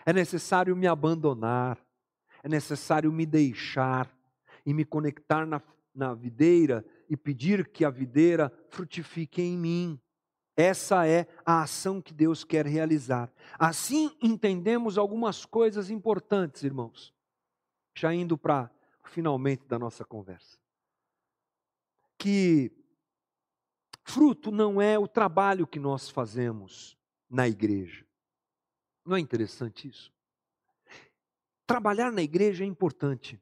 é 0.06 0.12
necessário 0.12 0.76
me 0.76 0.88
abandonar, 0.88 1.80
é 2.44 2.50
necessário 2.50 3.14
me 3.14 3.26
deixar 3.26 4.14
e 4.66 4.74
me 4.74 4.84
conectar 4.84 5.46
na, 5.46 5.62
na 5.96 6.14
videira 6.14 6.86
e 7.10 7.16
pedir 7.16 7.70
que 7.70 7.86
a 7.86 7.90
videira 7.90 8.52
frutifique 8.68 9.42
em 9.42 9.58
mim. 9.58 10.00
Essa 10.58 11.08
é 11.08 11.28
a 11.46 11.64
ação 11.64 12.02
que 12.02 12.14
Deus 12.14 12.44
quer 12.44 12.68
realizar. 12.68 13.32
Assim 13.58 14.12
entendemos 14.22 14.98
algumas 14.98 15.46
coisas 15.46 15.90
importantes, 15.90 16.62
irmãos 16.64 17.14
já 17.96 18.14
indo 18.14 18.38
para 18.38 18.70
finalmente 19.06 19.66
da 19.66 19.78
nossa 19.78 20.04
conversa. 20.04 20.58
Que 22.18 22.72
Fruto 24.04 24.52
não 24.52 24.82
é 24.82 25.00
o 25.00 25.08
trabalho 25.08 25.66
que 25.66 25.80
nós 25.80 26.10
fazemos 26.10 26.98
na 27.30 27.48
igreja. 27.48 28.06
Não 29.06 29.16
é 29.16 29.20
interessante 29.20 29.88
isso? 29.88 30.14
Trabalhar 31.66 32.12
na 32.12 32.22
igreja 32.22 32.64
é 32.64 32.68
importante. 32.68 33.42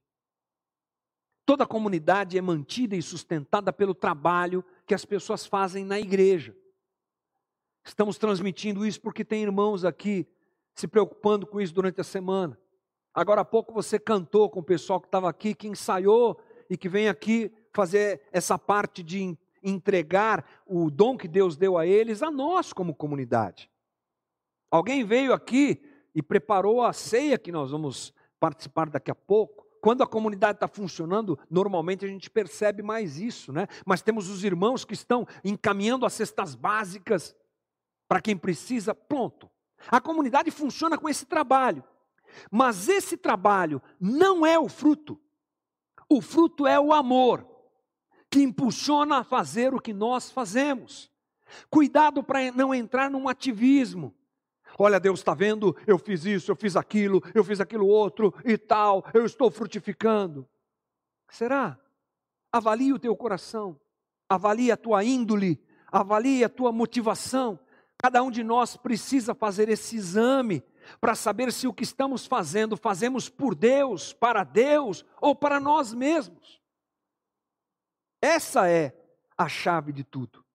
Toda 1.46 1.64
a 1.64 1.68
comunidade 1.68 2.38
é 2.38 2.42
mantida 2.42 2.96
e 2.96 3.02
sustentada 3.02 3.74
pelo 3.74 3.96
trabalho 3.96 4.64
que 4.86 4.94
as 4.94 5.04
pessoas 5.04 5.46
fazem 5.46 5.84
na 5.84 6.00
igreja. 6.00 6.56
Estamos 7.84 8.18
transmitindo 8.18 8.86
isso 8.86 9.02
porque 9.02 9.26
tem 9.26 9.42
irmãos 9.42 9.84
aqui 9.84 10.28
se 10.76 10.88
preocupando 10.88 11.48
com 11.48 11.60
isso 11.60 11.74
durante 11.74 12.00
a 12.00 12.04
semana. 12.04 12.58
Agora 13.14 13.42
há 13.42 13.46
pouco 13.46 13.74
você 13.74 14.00
cantou 14.00 14.50
com 14.50 14.62
o 14.62 14.64
pessoal 14.64 15.00
que 15.00 15.08
estava 15.08 15.30
aqui, 15.30 15.54
que 15.54 15.68
ensaiou 15.68 16.40
e 16.70 16.78
que 16.78 16.88
vem 16.88 17.10
aqui 17.10 17.52
fazer 17.74 18.22
essa 18.32 18.58
parte 18.58 19.04
de 19.04 19.38
entregar 19.62 20.46
o 20.66 20.90
dom 20.90 21.18
que 21.18 21.28
Deus 21.28 21.58
deu 21.58 21.78
a 21.78 21.86
eles 21.86 22.24
a 22.24 22.32
nós 22.32 22.72
como 22.72 22.96
comunidade. 22.96 23.70
Alguém 24.70 25.04
veio 25.04 25.34
aqui 25.34 25.82
e 26.16 26.22
preparou 26.22 26.82
a 26.82 26.94
ceia 26.94 27.38
que 27.38 27.52
nós 27.52 27.72
vamos 27.72 28.14
participar 28.40 28.90
daqui 28.90 29.12
a 29.12 29.16
pouco. 29.16 29.68
Quando 29.82 30.04
a 30.04 30.08
comunidade 30.08 30.58
está 30.58 30.68
funcionando, 30.68 31.38
normalmente 31.50 32.06
a 32.06 32.08
gente 32.08 32.30
percebe 32.30 32.82
mais 32.82 33.18
isso, 33.20 33.52
né? 33.52 33.68
Mas 33.86 34.02
temos 34.02 34.30
os 34.30 34.44
irmãos 34.44 34.86
que 34.86 34.94
estão 34.94 35.28
encaminhando 35.44 36.06
as 36.06 36.14
cestas 36.14 36.56
básicas 36.56 37.36
para 38.08 38.22
quem 38.22 38.38
precisa, 38.38 38.96
pronto. 38.96 39.50
A 39.88 40.00
comunidade 40.00 40.52
funciona 40.52 40.98
com 40.98 41.10
esse 41.10 41.26
trabalho. 41.26 41.84
Mas 42.50 42.88
esse 42.88 43.18
trabalho 43.18 43.82
não 44.00 44.46
é 44.46 44.58
o 44.58 44.70
fruto. 44.70 45.20
O 46.10 46.22
fruto 46.22 46.68
é 46.68 46.80
o 46.80 46.92
amor, 46.92 47.48
que 48.30 48.42
impulsiona 48.42 49.20
a 49.20 49.24
fazer 49.24 49.74
o 49.74 49.80
que 49.80 49.94
nós 49.94 50.30
fazemos. 50.30 51.12
Cuidado 51.70 52.24
para 52.24 52.52
não 52.52 52.74
entrar 52.74 53.10
num 53.10 53.28
ativismo. 53.28 54.16
Olha, 54.78 55.00
Deus 55.00 55.20
está 55.20 55.34
vendo, 55.34 55.76
eu 55.86 55.98
fiz 55.98 56.26
isso, 56.26 56.52
eu 56.52 56.56
fiz 56.56 56.76
aquilo, 56.76 57.22
eu 57.36 57.44
fiz 57.44 57.60
aquilo 57.60 57.88
outro 57.88 58.34
e 58.46 58.58
tal, 58.58 59.06
eu 59.14 59.26
estou 59.26 59.52
frutificando. 59.52 60.48
Será? 61.30 61.80
Avalie 62.52 62.94
o 62.94 63.00
teu 63.00 63.16
coração, 63.16 63.80
avalie 64.28 64.72
a 64.72 64.78
tua 64.78 65.04
índole, 65.04 65.62
avalie 65.88 66.44
a 66.44 66.50
tua 66.50 66.72
motivação. 66.72 67.60
Cada 67.98 68.24
um 68.24 68.32
de 68.32 68.44
nós 68.44 68.76
precisa 68.76 69.36
fazer 69.36 69.70
esse 69.70 69.96
exame 69.96 70.64
para 71.00 71.16
saber 71.16 71.52
se 71.52 71.68
o 71.68 71.74
que 71.74 71.84
estamos 71.84 72.26
fazendo, 72.26 72.78
fazemos 72.78 73.30
por 73.30 73.56
Deus, 73.56 74.14
para 74.14 74.44
Deus 74.44 75.06
ou 75.20 75.36
para 75.36 75.60
nós 75.60 75.94
mesmos. 75.94 76.62
Essa 78.22 78.70
é 78.70 78.96
a 79.38 79.48
chave 79.48 79.92
de 79.92 80.04
tudo. 80.04 80.46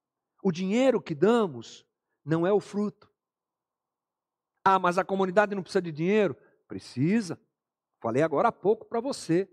O 0.42 0.52
dinheiro 0.52 1.00
que 1.00 1.14
damos 1.14 1.84
não 2.24 2.46
é 2.46 2.52
o 2.52 2.60
fruto. 2.60 3.10
Ah, 4.64 4.78
mas 4.78 4.98
a 4.98 5.04
comunidade 5.04 5.54
não 5.54 5.62
precisa 5.62 5.82
de 5.82 5.92
dinheiro? 5.92 6.36
Precisa. 6.68 7.40
Falei 8.00 8.22
agora 8.22 8.48
há 8.48 8.52
pouco 8.52 8.84
para 8.84 9.00
você. 9.00 9.48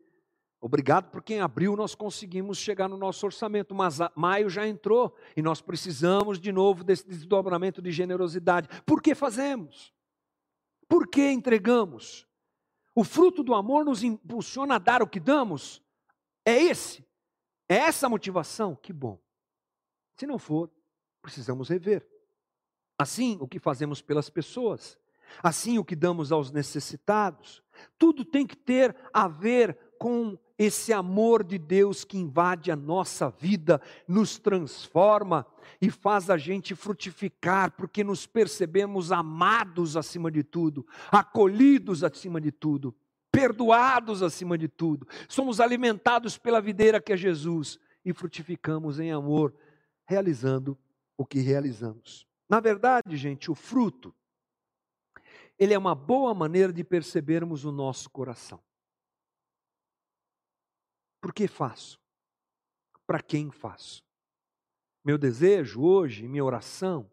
Obrigado 0.62 1.12
por 1.12 1.22
quem 1.22 1.42
abriu, 1.42 1.76
nós 1.76 1.94
conseguimos 1.94 2.58
chegar 2.58 2.88
no 2.88 2.96
nosso 2.96 3.26
orçamento, 3.26 3.76
mas 3.76 3.98
maio 4.16 4.50
já 4.50 4.66
entrou 4.66 5.14
e 5.36 5.42
nós 5.42 5.62
precisamos 5.62 6.40
de 6.40 6.54
novo 6.54 6.86
desse 6.86 7.06
desdobramento 7.06 7.82
de 7.82 7.92
generosidade. 7.92 8.70
Por 8.86 9.02
que 9.02 9.14
fazemos? 9.14 9.94
Por 10.88 11.08
que 11.08 11.32
entregamos? 11.32 12.28
O 12.96 13.04
fruto 13.04 13.44
do 13.44 13.54
amor 13.54 13.86
nos 13.86 14.04
impulsiona 14.04 14.76
a 14.76 14.80
dar 14.80 15.02
o 15.02 15.08
que 15.08 15.20
damos? 15.20 15.82
É 16.46 16.62
esse? 16.62 17.06
É 17.68 17.76
essa 17.76 18.06
a 18.06 18.10
motivação? 18.10 18.76
Que 18.76 18.94
bom. 18.94 19.20
Se 20.16 20.28
não 20.28 20.38
for, 20.38 20.70
precisamos 21.22 21.70
rever. 21.70 22.08
Assim, 22.98 23.38
o 23.40 23.48
que 23.48 23.58
fazemos 23.58 24.02
pelas 24.02 24.30
pessoas, 24.30 25.00
assim, 25.42 25.80
o 25.80 25.86
que 25.86 25.96
damos 25.96 26.32
aos 26.32 26.52
necessitados, 26.52 27.64
tudo 27.98 28.24
tem 28.24 28.46
que 28.46 28.56
ter 28.56 28.96
a 29.12 29.28
ver 29.28 29.78
com 29.98 30.38
esse 30.58 30.94
amor 30.94 31.44
de 31.44 31.58
Deus 31.58 32.04
que 32.04 32.18
invade 32.18 32.72
a 32.72 32.76
nossa 32.76 33.30
vida, 33.30 33.82
nos 34.08 34.38
transforma 34.38 35.46
e 35.82 35.90
faz 35.90 36.30
a 36.30 36.38
gente 36.38 36.76
frutificar, 36.76 37.72
porque 37.72 38.04
nos 38.04 38.26
percebemos 38.26 39.12
amados 39.12 39.98
acima 39.98 40.30
de 40.30 40.44
tudo, 40.44 40.86
acolhidos 41.12 42.04
acima 42.04 42.40
de 42.40 42.52
tudo, 42.52 42.96
perdoados 43.32 44.22
acima 44.22 44.58
de 44.58 44.68
tudo. 44.68 45.08
Somos 45.28 45.60
alimentados 45.60 46.38
pela 46.38 46.62
videira 46.62 47.02
que 47.02 47.14
é 47.14 47.18
Jesus 47.18 47.80
e 48.06 48.14
frutificamos 48.14 49.00
em 49.00 49.12
amor, 49.12 49.54
realizando 50.06 50.78
o 51.18 51.26
que 51.26 51.40
realizamos. 51.40 52.28
Na 52.48 52.60
verdade, 52.60 53.18
gente, 53.18 53.50
o 53.50 53.56
fruto 53.56 54.14
ele 55.58 55.74
é 55.74 55.78
uma 55.78 55.96
boa 55.96 56.34
maneira 56.34 56.74
de 56.74 56.84
percebermos 56.84 57.64
o 57.64 57.72
nosso 57.72 58.10
coração. 58.10 58.60
Por 61.24 61.34
que 61.34 61.48
faço? 61.48 62.02
Para 63.08 63.22
quem 63.22 63.50
faço? 63.50 64.04
Meu 65.06 65.18
desejo 65.18 65.82
hoje, 65.82 66.28
minha 66.28 66.44
oração, 66.44 67.10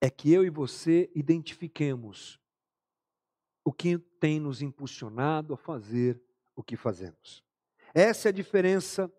é 0.00 0.08
que 0.08 0.32
eu 0.32 0.42
e 0.42 0.48
você 0.48 1.12
identifiquemos 1.14 2.40
o 3.62 3.70
que 3.70 3.98
tem 3.98 4.40
nos 4.40 4.62
impulsionado 4.62 5.52
a 5.52 5.56
fazer 5.58 6.18
o 6.56 6.62
que 6.62 6.78
fazemos. 6.78 7.44
Essa 7.92 8.28
é 8.28 8.30
a 8.30 8.32
diferença 8.32 9.12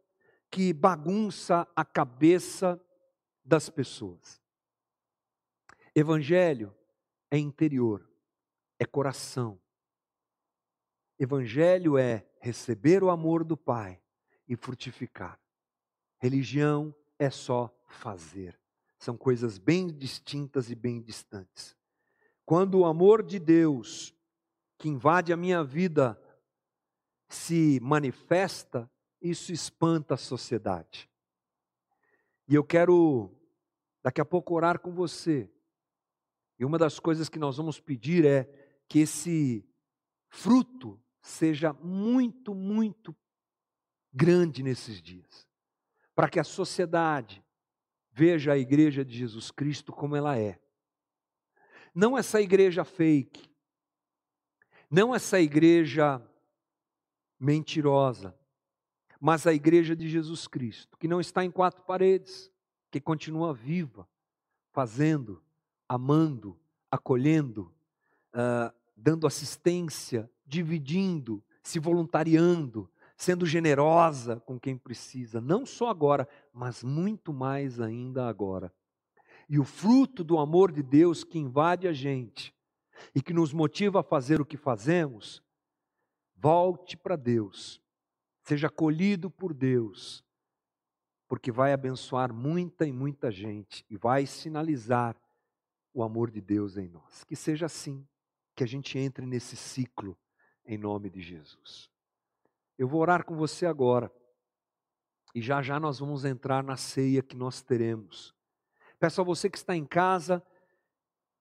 que 0.49 0.73
bagunça 0.73 1.67
a 1.75 1.85
cabeça 1.85 2.83
das 3.43 3.69
pessoas. 3.69 4.41
Evangelho 5.93 6.75
é 7.29 7.37
interior, 7.37 8.09
é 8.79 8.85
coração. 8.85 9.61
Evangelho 11.17 11.97
é 11.97 12.25
receber 12.39 13.03
o 13.03 13.09
amor 13.09 13.43
do 13.43 13.55
Pai 13.55 14.01
e 14.47 14.55
frutificar. 14.55 15.39
Religião 16.19 16.93
é 17.17 17.29
só 17.29 17.73
fazer. 17.87 18.59
São 18.97 19.17
coisas 19.17 19.57
bem 19.57 19.87
distintas 19.87 20.69
e 20.69 20.75
bem 20.75 21.01
distantes. 21.01 21.75
Quando 22.45 22.79
o 22.79 22.85
amor 22.85 23.23
de 23.23 23.39
Deus, 23.39 24.13
que 24.77 24.89
invade 24.89 25.31
a 25.31 25.37
minha 25.37 25.63
vida, 25.63 26.19
se 27.27 27.79
manifesta, 27.81 28.89
isso 29.21 29.51
espanta 29.51 30.13
a 30.13 30.17
sociedade. 30.17 31.09
E 32.47 32.53
eu 32.53 32.63
quero, 32.63 33.31
daqui 34.03 34.21
a 34.21 34.25
pouco, 34.25 34.53
orar 34.53 34.79
com 34.79 34.91
você. 34.91 35.49
E 36.59 36.65
uma 36.65 36.77
das 36.77 36.99
coisas 36.99 37.29
que 37.29 37.39
nós 37.39 37.57
vamos 37.57 37.79
pedir 37.79 38.25
é 38.25 38.43
que 38.87 38.99
esse 38.99 39.67
fruto 40.29 40.99
seja 41.25 41.73
muito, 41.73 42.53
muito 42.53 43.15
grande 44.13 44.61
nesses 44.61 45.01
dias, 45.01 45.47
para 46.13 46.29
que 46.29 46.39
a 46.39 46.43
sociedade 46.43 47.43
veja 48.11 48.53
a 48.53 48.57
igreja 48.57 49.03
de 49.03 49.17
Jesus 49.17 49.49
Cristo 49.49 49.91
como 49.91 50.15
ela 50.15 50.37
é. 50.37 50.59
Não 51.93 52.17
essa 52.17 52.39
igreja 52.39 52.85
fake, 52.85 53.49
não 54.89 55.15
essa 55.15 55.39
igreja 55.39 56.21
mentirosa, 57.39 58.37
mas 59.19 59.47
a 59.47 59.53
igreja 59.53 59.95
de 59.95 60.07
Jesus 60.07 60.47
Cristo, 60.47 60.95
que 60.95 61.07
não 61.07 61.19
está 61.19 61.43
em 61.43 61.49
quatro 61.49 61.83
paredes, 61.83 62.51
que 62.91 63.01
continua 63.01 63.51
viva, 63.51 64.07
fazendo, 64.71 65.43
amando, 65.89 66.59
acolhendo, 66.91 67.73
uh, 68.33 68.84
dando 68.95 69.27
assistência, 69.27 70.29
dividindo, 70.45 71.43
se 71.61 71.79
voluntariando, 71.79 72.89
sendo 73.17 73.45
generosa 73.45 74.39
com 74.41 74.59
quem 74.59 74.77
precisa, 74.77 75.39
não 75.39 75.65
só 75.65 75.89
agora, 75.89 76.27
mas 76.53 76.83
muito 76.83 77.33
mais 77.33 77.79
ainda 77.79 78.27
agora. 78.27 78.73
E 79.49 79.59
o 79.59 79.63
fruto 79.63 80.23
do 80.23 80.37
amor 80.37 80.71
de 80.71 80.83
Deus 80.83 81.23
que 81.23 81.39
invade 81.39 81.87
a 81.87 81.93
gente 81.93 82.53
e 83.13 83.21
que 83.21 83.33
nos 83.33 83.53
motiva 83.53 83.99
a 83.99 84.03
fazer 84.03 84.41
o 84.41 84.45
que 84.45 84.57
fazemos, 84.57 85.43
volte 86.35 86.97
para 86.97 87.15
Deus, 87.15 87.81
seja 88.41 88.67
acolhido 88.67 89.29
por 89.29 89.53
Deus, 89.53 90.23
porque 91.27 91.51
vai 91.51 91.73
abençoar 91.73 92.33
muita 92.33 92.85
e 92.85 92.91
muita 92.91 93.31
gente 93.31 93.85
e 93.89 93.97
vai 93.97 94.25
sinalizar 94.25 95.15
o 95.93 96.03
amor 96.03 96.29
de 96.29 96.41
Deus 96.41 96.77
em 96.77 96.87
nós. 96.87 97.23
Que 97.23 97.35
seja 97.35 97.65
assim, 97.65 98.05
que 98.55 98.63
a 98.63 98.67
gente 98.67 98.97
entre 98.97 99.25
nesse 99.25 99.55
ciclo 99.55 100.17
em 100.65 100.77
nome 100.77 101.09
de 101.09 101.21
Jesus. 101.21 101.89
Eu 102.77 102.87
vou 102.87 103.01
orar 103.01 103.25
com 103.25 103.35
você 103.35 103.65
agora. 103.65 104.11
E 105.33 105.41
já 105.41 105.61
já 105.61 105.79
nós 105.79 105.99
vamos 105.99 106.23
entrar 106.23 106.63
na 106.63 106.77
ceia 106.77 107.21
que 107.21 107.35
nós 107.35 107.61
teremos. 107.61 108.33
Peço 108.99 109.21
a 109.21 109.23
você 109.23 109.49
que 109.49 109.57
está 109.57 109.75
em 109.75 109.85
casa 109.85 110.41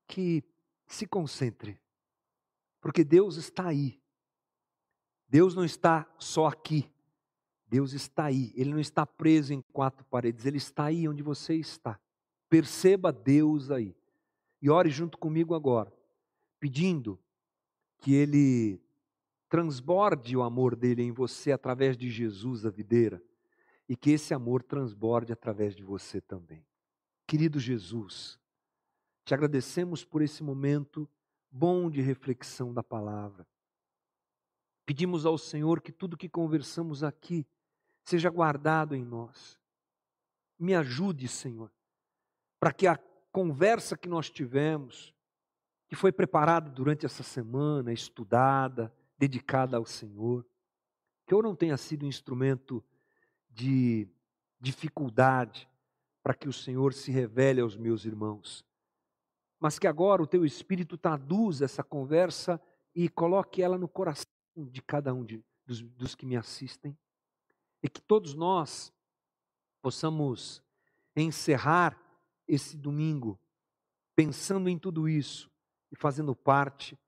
que 0.09 0.43
se 0.87 1.07
concentre. 1.07 1.81
Porque 2.81 3.05
Deus 3.05 3.37
está 3.37 3.69
aí. 3.69 4.01
Deus 5.29 5.55
não 5.55 5.65
está 5.65 6.07
só 6.19 6.47
aqui. 6.47 6.93
Deus 7.67 7.93
está 7.93 8.27
aí, 8.27 8.53
Ele 8.55 8.71
não 8.71 8.79
está 8.79 9.05
preso 9.05 9.53
em 9.53 9.61
quatro 9.73 10.05
paredes, 10.05 10.47
Ele 10.47 10.59
está 10.59 10.85
aí 10.85 11.09
onde 11.09 11.25
você 11.25 11.55
está. 11.55 11.99
Perceba 12.49 13.13
Deus 13.13 13.69
aí. 13.69 13.97
E 14.63 14.71
ore 14.71 14.91
junto 14.91 15.19
comigo 15.19 15.57
agora, 15.57 15.93
pedindo 16.65 17.21
que 17.99 18.15
Ele 18.15 18.81
transborde 19.51 20.35
o 20.35 20.43
amor 20.43 20.75
dele 20.75 21.03
em 21.03 21.13
você 21.13 21.53
através 21.53 21.95
de 21.95 22.09
Jesus, 22.09 22.65
a 22.65 22.71
videira, 22.71 23.23
e 23.87 23.95
que 23.95 24.13
esse 24.13 24.33
amor 24.33 24.63
transborde 24.63 25.31
através 25.31 25.77
de 25.77 25.85
você 25.85 26.23
também. 26.23 26.67
Querido 27.27 27.61
Jesus, 27.61 28.41
te 29.27 29.35
agradecemos 29.35 30.07
por 30.07 30.23
esse 30.23 30.43
momento 30.43 31.07
bom 31.51 31.91
de 31.91 32.01
reflexão 32.01 32.73
da 32.73 32.83
palavra. 32.83 33.47
Pedimos 34.87 35.27
ao 35.27 35.37
Senhor 35.37 35.83
que 35.83 35.93
tudo 35.93 36.17
que 36.17 36.31
conversamos 36.31 37.05
aqui 37.05 37.47
seja 38.03 38.31
guardado 38.31 38.95
em 38.95 39.05
nós. 39.05 39.61
Me 40.59 40.75
ajude, 40.75 41.29
Senhor, 41.29 41.71
para 42.59 42.73
que 42.73 42.87
a 42.87 42.97
conversa 43.31 43.99
que 43.99 44.09
nós 44.09 44.31
tivemos, 44.31 45.14
que 45.95 46.01
foi 46.01 46.11
preparada 46.11 46.69
durante 46.69 47.07
essa 47.07 47.23
semana, 47.23 47.93
estudada, 47.93 48.93
dedicada 49.17 49.77
ao 49.77 49.87
Senhor, 49.87 50.45
que 51.25 51.33
eu 51.33 51.41
não 51.41 51.55
tenha 51.55 51.77
sido 51.77 52.05
instrumento 52.05 52.85
de 53.49 54.09
dificuldade 54.59 55.71
para 56.21 56.35
que 56.35 56.49
o 56.49 56.53
Senhor 56.53 56.93
se 56.93 57.13
revele 57.13 57.61
aos 57.61 57.77
meus 57.77 58.05
irmãos, 58.05 58.67
mas 59.61 59.79
que 59.79 59.87
agora 59.87 60.21
o 60.21 60.27
teu 60.27 60.45
Espírito 60.45 60.99
traduza 60.99 61.65
essa 61.65 61.85
conversa 61.85 62.61
e 62.93 63.09
coloque 63.09 63.63
ela 63.63 63.79
no 63.79 63.87
coração 63.87 64.27
de 64.57 64.83
cada 64.83 65.15
um 65.15 65.25
de, 65.25 65.45
dos, 65.65 65.81
dos 65.81 66.17
que 66.17 66.27
me 66.27 66.37
assistem, 66.37 66.99
e 67.81 67.89
que 67.89 68.01
todos 68.01 68.35
nós 68.35 68.93
possamos 69.81 70.61
encerrar 71.15 71.97
esse 72.49 72.77
domingo 72.77 73.39
pensando 74.17 74.69
em 74.69 74.77
tudo 74.77 75.09
isso 75.09 75.54
e 75.95 75.97
fazendo 75.97 76.35
parte 76.35 76.99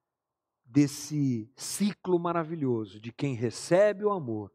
desse 0.64 1.50
ciclo 1.56 2.20
maravilhoso 2.20 3.00
de 3.00 3.12
quem 3.12 3.34
recebe 3.34 4.04
o 4.04 4.12
amor 4.12 4.52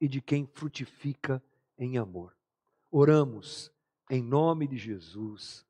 e 0.00 0.08
de 0.08 0.22
quem 0.22 0.46
frutifica 0.46 1.44
em 1.76 1.98
amor. 1.98 2.34
Oramos 2.90 3.70
em 4.10 4.22
nome 4.22 4.66
de 4.66 4.78
Jesus. 4.78 5.66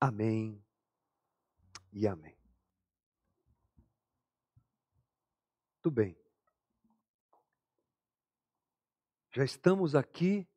Amém 0.00 0.60
e 1.92 2.04
amém. 2.08 2.36
Muito 5.74 5.90
bem. 5.94 6.18
Já 9.30 9.44
estamos 9.44 9.94
aqui 9.94 10.48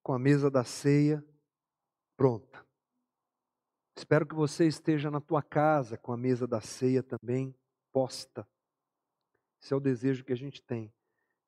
com 0.00 0.12
a 0.12 0.18
mesa 0.18 0.48
da 0.48 0.62
ceia 0.62 1.26
pronta. 2.16 2.65
Espero 3.96 4.26
que 4.26 4.34
você 4.34 4.66
esteja 4.66 5.10
na 5.10 5.20
tua 5.20 5.42
casa 5.42 5.96
com 5.96 6.12
a 6.12 6.16
mesa 6.16 6.46
da 6.46 6.60
ceia 6.60 7.02
também 7.02 7.54
posta. 7.90 8.46
Esse 9.60 9.72
é 9.72 9.76
o 9.76 9.80
desejo 9.80 10.22
que 10.22 10.34
a 10.34 10.36
gente 10.36 10.62
tem, 10.62 10.92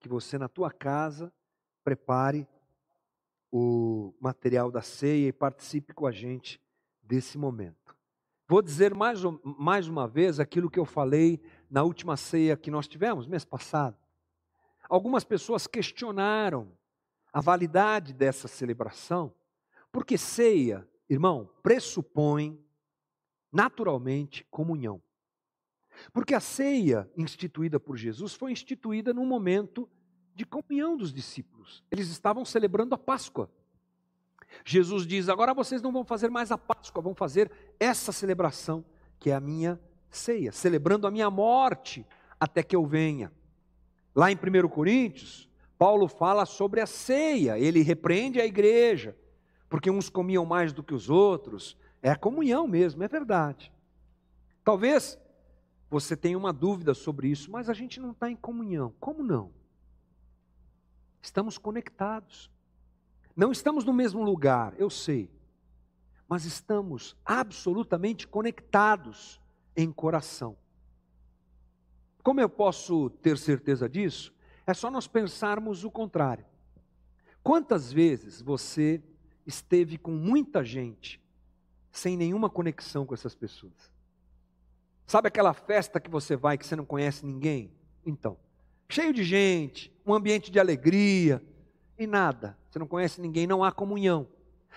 que 0.00 0.08
você 0.08 0.38
na 0.38 0.48
tua 0.48 0.70
casa 0.70 1.30
prepare 1.84 2.48
o 3.52 4.14
material 4.18 4.70
da 4.70 4.80
ceia 4.80 5.28
e 5.28 5.32
participe 5.32 5.92
com 5.92 6.06
a 6.06 6.10
gente 6.10 6.60
desse 7.02 7.36
momento. 7.36 7.94
Vou 8.46 8.62
dizer 8.62 8.94
mais, 8.94 9.20
mais 9.44 9.86
uma 9.86 10.08
vez 10.08 10.40
aquilo 10.40 10.70
que 10.70 10.78
eu 10.78 10.86
falei 10.86 11.40
na 11.70 11.82
última 11.82 12.16
ceia 12.16 12.56
que 12.56 12.70
nós 12.70 12.88
tivemos, 12.88 13.26
mês 13.26 13.44
passado. 13.44 13.96
Algumas 14.88 15.22
pessoas 15.22 15.66
questionaram 15.66 16.72
a 17.30 17.42
validade 17.42 18.14
dessa 18.14 18.48
celebração, 18.48 19.34
porque 19.92 20.16
ceia, 20.16 20.88
irmão, 21.08 21.50
pressupõe 21.62 22.58
naturalmente 23.52 24.44
comunhão. 24.50 25.02
Porque 26.12 26.34
a 26.34 26.40
ceia 26.40 27.10
instituída 27.16 27.80
por 27.80 27.96
Jesus 27.96 28.34
foi 28.34 28.52
instituída 28.52 29.12
num 29.12 29.26
momento 29.26 29.88
de 30.34 30.44
comunhão 30.44 30.96
dos 30.96 31.12
discípulos. 31.12 31.82
Eles 31.90 32.08
estavam 32.08 32.44
celebrando 32.44 32.94
a 32.94 32.98
Páscoa. 32.98 33.50
Jesus 34.64 35.06
diz: 35.06 35.28
agora 35.28 35.52
vocês 35.52 35.82
não 35.82 35.92
vão 35.92 36.04
fazer 36.04 36.30
mais 36.30 36.52
a 36.52 36.58
Páscoa, 36.58 37.02
vão 37.02 37.14
fazer 37.14 37.50
essa 37.80 38.12
celebração, 38.12 38.84
que 39.18 39.30
é 39.30 39.34
a 39.34 39.40
minha 39.40 39.80
ceia, 40.10 40.52
celebrando 40.52 41.06
a 41.06 41.10
minha 41.10 41.30
morte 41.30 42.06
até 42.38 42.62
que 42.62 42.76
eu 42.76 42.86
venha. 42.86 43.32
Lá 44.14 44.30
em 44.30 44.36
1 44.36 44.68
Coríntios, 44.68 45.48
Paulo 45.76 46.08
fala 46.08 46.46
sobre 46.46 46.80
a 46.80 46.86
ceia, 46.86 47.58
ele 47.58 47.82
repreende 47.82 48.40
a 48.40 48.46
igreja, 48.46 49.16
porque 49.68 49.90
uns 49.90 50.08
comiam 50.08 50.44
mais 50.44 50.72
do 50.72 50.82
que 50.82 50.94
os 50.94 51.10
outros, 51.10 51.76
é 52.02 52.10
a 52.10 52.16
comunhão 52.16 52.66
mesmo, 52.66 53.02
é 53.02 53.08
verdade. 53.08 53.72
Talvez 54.64 55.18
você 55.90 56.16
tenha 56.16 56.38
uma 56.38 56.52
dúvida 56.52 56.94
sobre 56.94 57.28
isso, 57.28 57.50
mas 57.50 57.68
a 57.68 57.74
gente 57.74 58.00
não 58.00 58.12
está 58.12 58.30
em 58.30 58.36
comunhão. 58.36 58.94
Como 59.00 59.22
não? 59.22 59.52
Estamos 61.20 61.58
conectados. 61.58 62.50
Não 63.34 63.52
estamos 63.52 63.84
no 63.84 63.92
mesmo 63.92 64.22
lugar, 64.24 64.74
eu 64.78 64.90
sei, 64.90 65.30
mas 66.28 66.44
estamos 66.44 67.16
absolutamente 67.24 68.26
conectados 68.26 69.40
em 69.76 69.92
coração. 69.92 70.56
Como 72.20 72.40
eu 72.40 72.48
posso 72.48 73.10
ter 73.10 73.38
certeza 73.38 73.88
disso? 73.88 74.34
É 74.66 74.74
só 74.74 74.90
nós 74.90 75.06
pensarmos 75.06 75.84
o 75.84 75.90
contrário. 75.90 76.44
Quantas 77.44 77.92
vezes 77.92 78.42
você 78.42 79.00
esteve 79.48 79.96
com 79.96 80.12
muita 80.12 80.62
gente 80.62 81.18
sem 81.90 82.18
nenhuma 82.18 82.50
conexão 82.50 83.06
com 83.06 83.14
essas 83.14 83.34
pessoas? 83.34 83.90
Sabe 85.06 85.28
aquela 85.28 85.54
festa 85.54 85.98
que 85.98 86.10
você 86.10 86.36
vai 86.36 86.58
que 86.58 86.66
você 86.66 86.76
não 86.76 86.84
conhece 86.84 87.24
ninguém? 87.24 87.72
Então, 88.04 88.36
cheio 88.90 89.12
de 89.12 89.24
gente, 89.24 89.90
um 90.04 90.12
ambiente 90.12 90.50
de 90.50 90.60
alegria 90.60 91.42
e 91.98 92.06
nada. 92.06 92.58
Você 92.68 92.78
não 92.78 92.86
conhece 92.86 93.22
ninguém, 93.22 93.46
não 93.46 93.64
há 93.64 93.72
comunhão. 93.72 94.28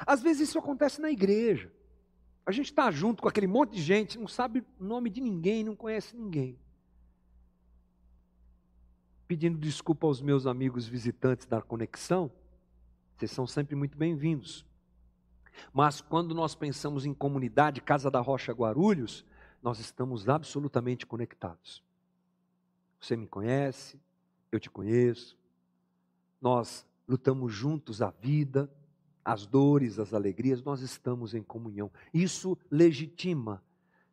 Às 0.07 0.23
vezes 0.23 0.47
isso 0.47 0.57
acontece 0.57 1.01
na 1.01 1.12
igreja. 1.12 1.69
A 2.45 2.51
gente 2.53 2.67
está 2.67 2.89
junto 2.89 3.21
com 3.21 3.27
aquele 3.27 3.45
monte 3.45 3.73
de 3.73 3.81
gente, 3.81 4.17
não 4.17 4.27
sabe 4.27 4.63
o 4.79 4.84
nome 4.84 5.10
de 5.10 5.19
ninguém, 5.19 5.65
não 5.65 5.75
conhece 5.75 6.15
ninguém. 6.15 6.57
Pedindo 9.27 9.57
desculpa 9.57 10.07
aos 10.07 10.21
meus 10.21 10.47
amigos 10.47 10.88
visitantes 10.88 11.45
da 11.45 11.62
conexão, 11.62 12.31
vocês 13.21 13.31
são 13.31 13.45
sempre 13.45 13.75
muito 13.75 13.95
bem-vindos. 13.95 14.65
Mas 15.71 16.01
quando 16.01 16.34
nós 16.34 16.55
pensamos 16.55 17.05
em 17.05 17.13
comunidade 17.13 17.79
Casa 17.79 18.10
da 18.10 18.19
Rocha 18.19 18.51
Guarulhos, 18.51 19.23
nós 19.62 19.79
estamos 19.79 20.27
absolutamente 20.27 21.05
conectados. 21.05 21.84
Você 22.99 23.15
me 23.15 23.27
conhece, 23.27 24.01
eu 24.51 24.60
te 24.60 24.71
conheço, 24.71 25.38
nós 26.41 26.84
lutamos 27.07 27.53
juntos 27.53 28.01
a 28.01 28.10
vida, 28.10 28.67
as 29.23 29.45
dores, 29.45 29.99
as 29.99 30.15
alegrias, 30.15 30.63
nós 30.63 30.81
estamos 30.81 31.36
em 31.36 31.43
comunhão. 31.43 31.91
Isso 32.12 32.57
legitima, 32.71 33.63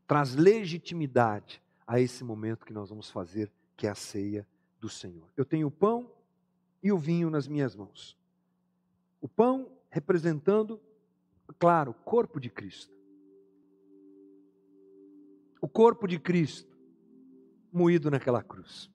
traz 0.07 0.35
legitimidade 0.35 1.62
a 1.87 1.99
esse 1.99 2.23
momento 2.23 2.66
que 2.66 2.75
nós 2.75 2.90
vamos 2.90 3.09
fazer, 3.09 3.51
que 3.75 3.87
é 3.87 3.90
a 3.90 3.94
ceia 3.94 4.47
do 4.79 4.90
Senhor. 4.90 5.27
Eu 5.35 5.47
tenho 5.47 5.68
o 5.68 5.71
pão 5.71 6.12
e 6.83 6.92
o 6.92 6.99
vinho 6.99 7.31
nas 7.31 7.49
minhas 7.49 7.75
mãos. 7.75 8.18
O 9.21 9.29
pão 9.29 9.71
representando, 9.91 10.81
claro, 11.59 11.91
o 11.93 11.95
corpo 11.95 12.41
de 12.41 12.51
Cristo. 12.51 12.97
O 15.61 15.69
corpo 15.69 16.07
de 16.07 16.19
Cristo 16.19 16.77
moído 17.73 18.11
naquela 18.11 18.43
cruz. 18.43 18.91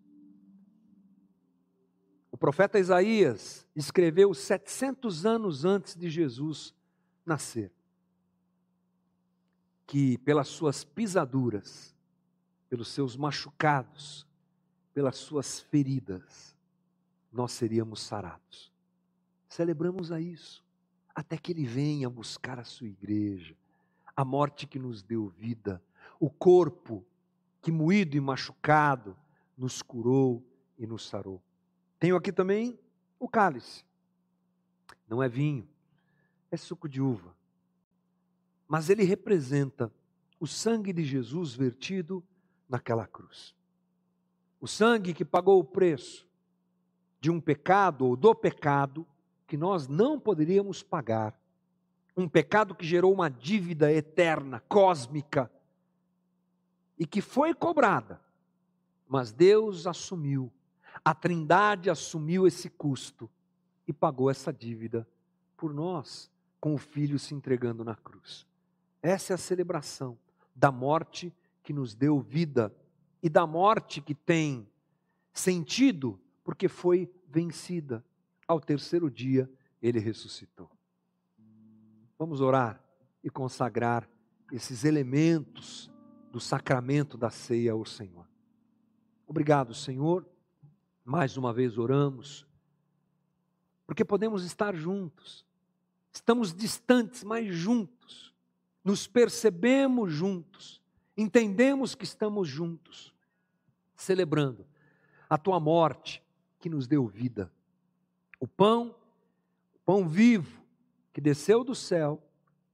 O 2.31 2.37
profeta 2.37 2.79
Isaías 2.79 3.67
escreveu 3.75 4.33
700 4.33 5.25
anos 5.25 5.65
antes 5.65 5.95
de 5.95 6.09
Jesus 6.09 6.73
nascer 7.25 7.71
que 9.85 10.17
pelas 10.17 10.47
suas 10.47 10.83
pisaduras, 10.83 11.95
pelos 12.67 12.87
seus 12.87 13.15
machucados, 13.15 14.25
pelas 14.91 15.17
suas 15.17 15.59
feridas, 15.59 16.57
nós 17.31 17.51
seríamos 17.51 18.01
sarados. 18.01 18.72
Celebramos 19.53 20.11
a 20.11 20.19
isso, 20.19 20.65
até 21.13 21.37
que 21.37 21.51
Ele 21.51 21.63
venha 21.63 22.09
buscar 22.09 22.57
a 22.57 22.63
sua 22.63 22.87
igreja, 22.87 23.55
a 24.15 24.25
morte 24.25 24.65
que 24.65 24.79
nos 24.79 25.03
deu 25.03 25.27
vida, 25.27 25.79
o 26.19 26.27
corpo 26.27 27.05
que 27.61 27.71
moído 27.71 28.17
e 28.17 28.19
machucado 28.19 29.15
nos 29.55 29.83
curou 29.83 30.43
e 30.75 30.87
nos 30.87 31.07
sarou. 31.07 31.39
Tenho 31.99 32.15
aqui 32.15 32.31
também 32.31 32.79
o 33.19 33.29
cálice. 33.29 33.85
Não 35.07 35.21
é 35.21 35.29
vinho, 35.29 35.69
é 36.49 36.57
suco 36.57 36.89
de 36.89 36.99
uva. 36.99 37.37
Mas 38.67 38.89
ele 38.89 39.03
representa 39.03 39.93
o 40.39 40.47
sangue 40.47 40.91
de 40.91 41.05
Jesus 41.05 41.53
vertido 41.53 42.23
naquela 42.67 43.05
cruz. 43.05 43.53
O 44.59 44.67
sangue 44.67 45.13
que 45.13 45.23
pagou 45.23 45.59
o 45.59 45.63
preço 45.63 46.27
de 47.21 47.29
um 47.29 47.39
pecado 47.39 48.07
ou 48.07 48.15
do 48.15 48.33
pecado 48.33 49.05
que 49.53 49.57
nós 49.57 49.87
não 49.87 50.19
poderíamos 50.19 50.81
pagar. 50.81 51.39
Um 52.17 52.27
pecado 52.27 52.73
que 52.73 52.83
gerou 52.83 53.13
uma 53.13 53.29
dívida 53.29 53.93
eterna, 53.93 54.59
cósmica, 54.61 55.51
e 56.97 57.05
que 57.05 57.21
foi 57.21 57.53
cobrada, 57.53 58.19
mas 59.07 59.31
Deus 59.31 59.85
assumiu, 59.85 60.51
a 61.05 61.13
Trindade 61.13 61.91
assumiu 61.91 62.47
esse 62.47 62.67
custo 62.67 63.29
e 63.87 63.93
pagou 63.93 64.27
essa 64.27 64.51
dívida 64.51 65.07
por 65.55 65.71
nós, 65.71 66.31
com 66.59 66.73
o 66.73 66.79
Filho 66.79 67.19
se 67.19 67.35
entregando 67.35 67.83
na 67.83 67.95
cruz. 67.95 68.47
Essa 69.03 69.33
é 69.33 69.35
a 69.35 69.37
celebração 69.37 70.17
da 70.55 70.71
morte 70.71 71.31
que 71.61 71.71
nos 71.71 71.93
deu 71.93 72.19
vida 72.19 72.75
e 73.21 73.29
da 73.29 73.45
morte 73.45 74.01
que 74.01 74.15
tem 74.15 74.67
sentido 75.31 76.19
porque 76.43 76.67
foi 76.67 77.07
vencida. 77.29 78.03
Ao 78.47 78.59
terceiro 78.59 79.09
dia, 79.09 79.49
ele 79.81 79.99
ressuscitou. 79.99 80.69
Vamos 82.17 82.41
orar 82.41 82.83
e 83.23 83.29
consagrar 83.29 84.09
esses 84.51 84.83
elementos 84.83 85.91
do 86.31 86.39
sacramento 86.39 87.17
da 87.17 87.29
ceia 87.29 87.71
ao 87.71 87.85
Senhor. 87.85 88.27
Obrigado, 89.27 89.73
Senhor. 89.73 90.27
Mais 91.05 91.35
uma 91.35 91.51
vez 91.51 91.77
oramos, 91.77 92.47
porque 93.85 94.05
podemos 94.05 94.45
estar 94.45 94.73
juntos. 94.73 95.45
Estamos 96.13 96.53
distantes, 96.53 97.23
mas 97.23 97.53
juntos. 97.53 98.33
Nos 98.83 99.07
percebemos 99.07 100.13
juntos. 100.13 100.81
Entendemos 101.17 101.93
que 101.93 102.05
estamos 102.05 102.47
juntos, 102.47 103.13
celebrando 103.95 104.65
a 105.29 105.37
tua 105.37 105.59
morte 105.59 106.23
que 106.59 106.69
nos 106.69 106.87
deu 106.87 107.05
vida. 107.05 107.51
O 108.43 108.47
pão, 108.47 108.93
o 109.73 109.79
pão 109.85 110.05
vivo 110.05 110.61
que 111.13 111.21
desceu 111.21 111.63
do 111.63 111.73
céu 111.73 112.21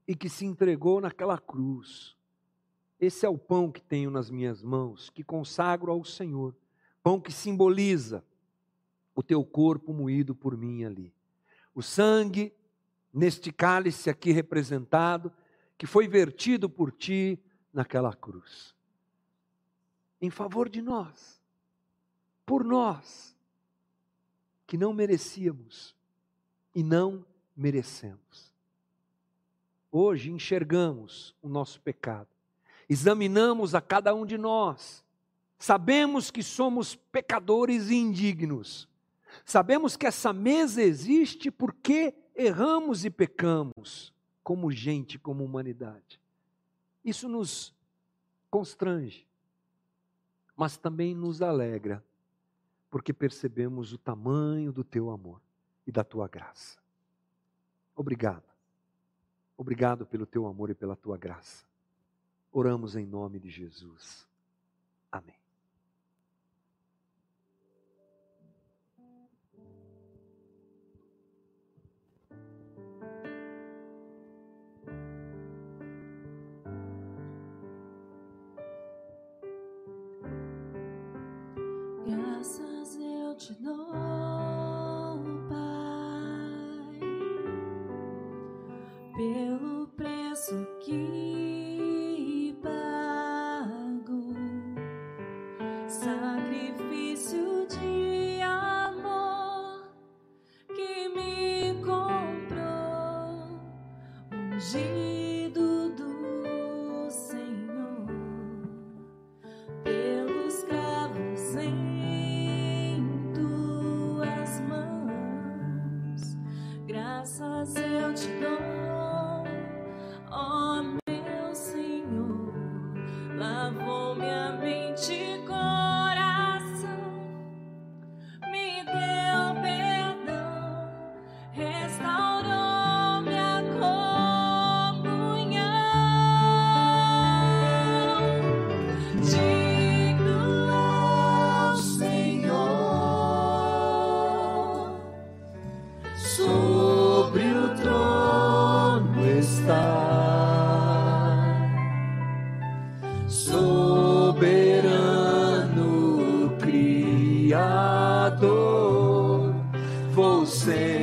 e 0.08 0.16
que 0.16 0.28
se 0.28 0.44
entregou 0.44 1.00
naquela 1.00 1.38
cruz. 1.38 2.18
Esse 3.00 3.24
é 3.24 3.30
o 3.30 3.38
pão 3.38 3.72
que 3.72 3.80
tenho 3.80 4.10
nas 4.10 4.32
minhas 4.32 4.64
mãos, 4.64 5.12
que 5.12 5.24
consagro 5.24 5.92
ao 5.92 6.04
Senhor. 6.04 6.56
Pão 7.04 7.22
que 7.22 7.32
simboliza 7.32 8.26
o 9.14 9.22
teu 9.22 9.46
corpo 9.46 9.94
moído 9.94 10.34
por 10.34 10.58
mim 10.58 10.86
ali. 10.86 11.14
O 11.76 11.84
sangue, 11.84 12.52
neste 13.14 13.52
cálice 13.52 14.10
aqui 14.10 14.32
representado, 14.32 15.32
que 15.78 15.86
foi 15.86 16.08
vertido 16.08 16.68
por 16.68 16.92
ti 16.92 17.40
naquela 17.72 18.16
cruz. 18.16 18.74
Em 20.20 20.32
favor 20.32 20.68
de 20.68 20.82
nós, 20.82 21.40
por 22.44 22.64
nós, 22.64 23.38
que 24.70 24.78
não 24.78 24.94
merecíamos 24.94 25.96
e 26.76 26.84
não 26.84 27.26
merecemos. 27.58 28.54
Hoje 29.92 30.30
enxergamos 30.30 31.36
o 31.42 31.50
nosso 31.50 31.82
pecado, 31.82 32.28
examinamos 32.88 33.74
a 33.74 33.82
cada 33.82 34.14
um 34.14 34.28
de 34.28 34.38
nós, 34.38 35.04
sabemos 35.58 36.30
que 36.30 36.44
somos 36.44 36.94
pecadores 36.94 37.90
e 37.90 37.96
indignos, 37.96 38.88
sabemos 39.44 39.98
que 39.98 40.06
essa 40.06 40.32
mesa 40.32 40.84
existe 40.84 41.50
porque 41.50 42.14
erramos 42.36 43.04
e 43.06 43.10
pecamos, 43.10 44.14
como 44.44 44.72
gente, 44.72 45.18
como 45.18 45.44
humanidade. 45.44 46.22
Isso 47.04 47.28
nos 47.28 47.74
constrange, 48.52 49.26
mas 50.56 50.78
também 50.78 51.16
nos 51.16 51.42
alegra, 51.42 52.04
porque 52.90 53.14
percebemos 53.14 53.94
o 53.94 53.98
tamanho 53.98 54.72
do 54.72 54.84
teu 54.84 55.10
amor 55.10 55.42
e 55.86 55.92
da 55.92 56.04
tua 56.04 56.28
graça. 56.28 56.80
Obrigado. 57.96 58.50
Obrigado 59.58 60.06
pelo 60.06 60.26
teu 60.26 60.48
amor 60.48 60.70
e 60.70 60.74
pela 60.74 60.96
tua 60.96 61.18
graça. 61.18 61.66
Oramos 62.52 62.96
em 62.96 63.06
nome 63.06 63.40
de 63.40 63.50
Jesus. 63.50 64.28
Amém. 65.12 65.36
Graças 82.08 82.79
eu 83.40 83.56
te 83.56 83.99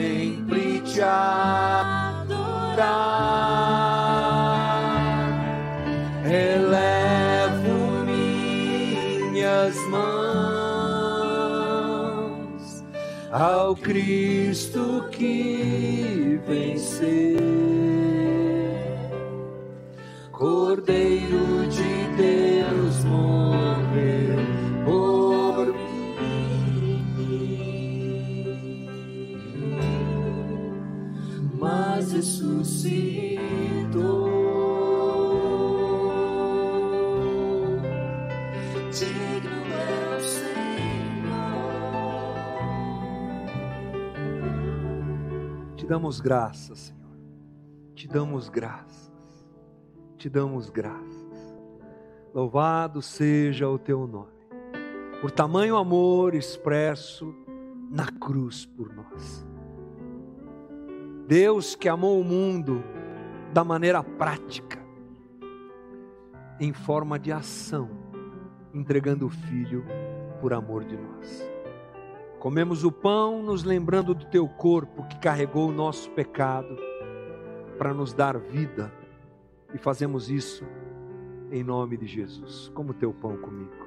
sempre 0.07 0.81
te 0.81 1.03
adorar. 1.03 1.67
Elevo 6.25 8.05
minhas 9.33 9.75
mãos 9.91 10.07
ao 13.33 13.75
Cristo 13.77 15.05
que 15.11 16.41
venceu, 16.47 17.37
Cordeiro 20.31 21.67
de 21.69 22.07
Deus 22.17 22.46
Te 45.87 45.91
damos 45.91 46.21
graças, 46.21 46.79
Senhor. 46.81 47.17
Te 47.95 48.09
damos 48.09 48.49
graças. 48.49 49.47
Te 50.17 50.29
damos 50.29 50.69
graças. 50.69 51.57
Louvado 52.35 53.01
seja 53.01 53.69
o 53.69 53.79
teu 53.79 54.05
nome, 54.05 54.33
por 55.21 55.31
tamanho 55.31 55.77
amor 55.77 56.35
expresso 56.35 57.33
na 57.89 58.11
cruz 58.11 58.67
por 58.67 58.93
nós. 58.93 59.47
Deus 61.29 61.77
que 61.77 61.89
amou 61.89 62.21
o 62.21 62.25
mundo 62.25 62.83
da 63.55 63.63
maneira 63.63 64.03
prática, 64.03 64.85
em 66.59 66.73
forma 66.73 67.17
de 67.17 67.31
ação, 67.31 67.89
entregando 68.75 69.27
o 69.27 69.31
Filho 69.31 69.85
por 70.41 70.53
amor 70.53 70.85
de 70.85 70.97
nós. 70.97 71.56
Comemos 72.47 72.85
o 72.85 72.93
pão 72.93 73.43
nos 73.43 73.65
lembrando 73.65 74.15
do 74.15 74.25
teu 74.25 74.47
corpo 74.47 75.03
que 75.09 75.19
carregou 75.19 75.69
o 75.69 75.73
nosso 75.73 76.09
pecado 76.13 76.79
para 77.77 77.93
nos 77.93 78.15
dar 78.15 78.39
vida. 78.39 78.93
E 79.75 79.79
fazemos 79.79 80.31
isso 80.31 80.65
em 81.51 81.65
nome 81.65 81.97
de 81.97 82.07
Jesus. 82.07 82.71
Como 82.73 82.95
teu 82.95 83.13
pão 83.13 83.37
comigo. 83.37 83.86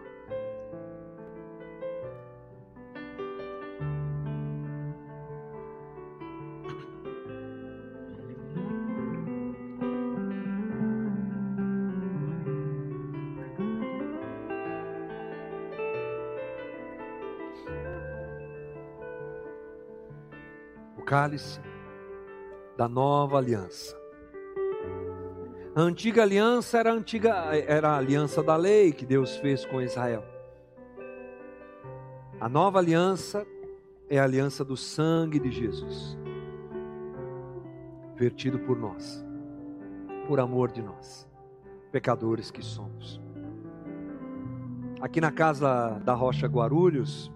Cálice 21.10 21.60
da 22.78 22.88
nova 22.88 23.39
aliança. 23.39 23.97
A 25.76 25.82
antiga 25.82 26.22
aliança 26.22 26.78
era 26.78 26.91
a, 26.91 26.93
antiga, 26.93 27.32
era 27.68 27.89
a 27.89 27.97
aliança 27.97 28.43
da 28.43 28.55
lei 28.55 28.91
que 28.91 29.07
Deus 29.07 29.36
fez 29.38 29.66
com 29.66 29.82
Israel. 29.82 30.24
A 32.39 32.47
nova 32.47 32.78
aliança 32.78 33.43
é 34.07 34.20
a 34.20 34.24
aliança 34.24 34.64
do 34.64 34.78
sangue 34.78 35.39
de 35.39 35.49
Jesus, 35.49 36.16
vertido 38.16 38.60
por 38.60 38.78
nós, 38.78 39.26
por 40.28 40.39
amor 40.39 40.72
de 40.72 40.84
nós, 40.84 41.28
pecadores 41.91 42.51
que 42.51 42.62
somos. 42.62 43.20
Aqui 45.01 45.20
na 45.20 45.32
casa 45.32 45.99
da 46.05 46.14
Rocha 46.14 46.45
Guarulhos, 46.45 47.32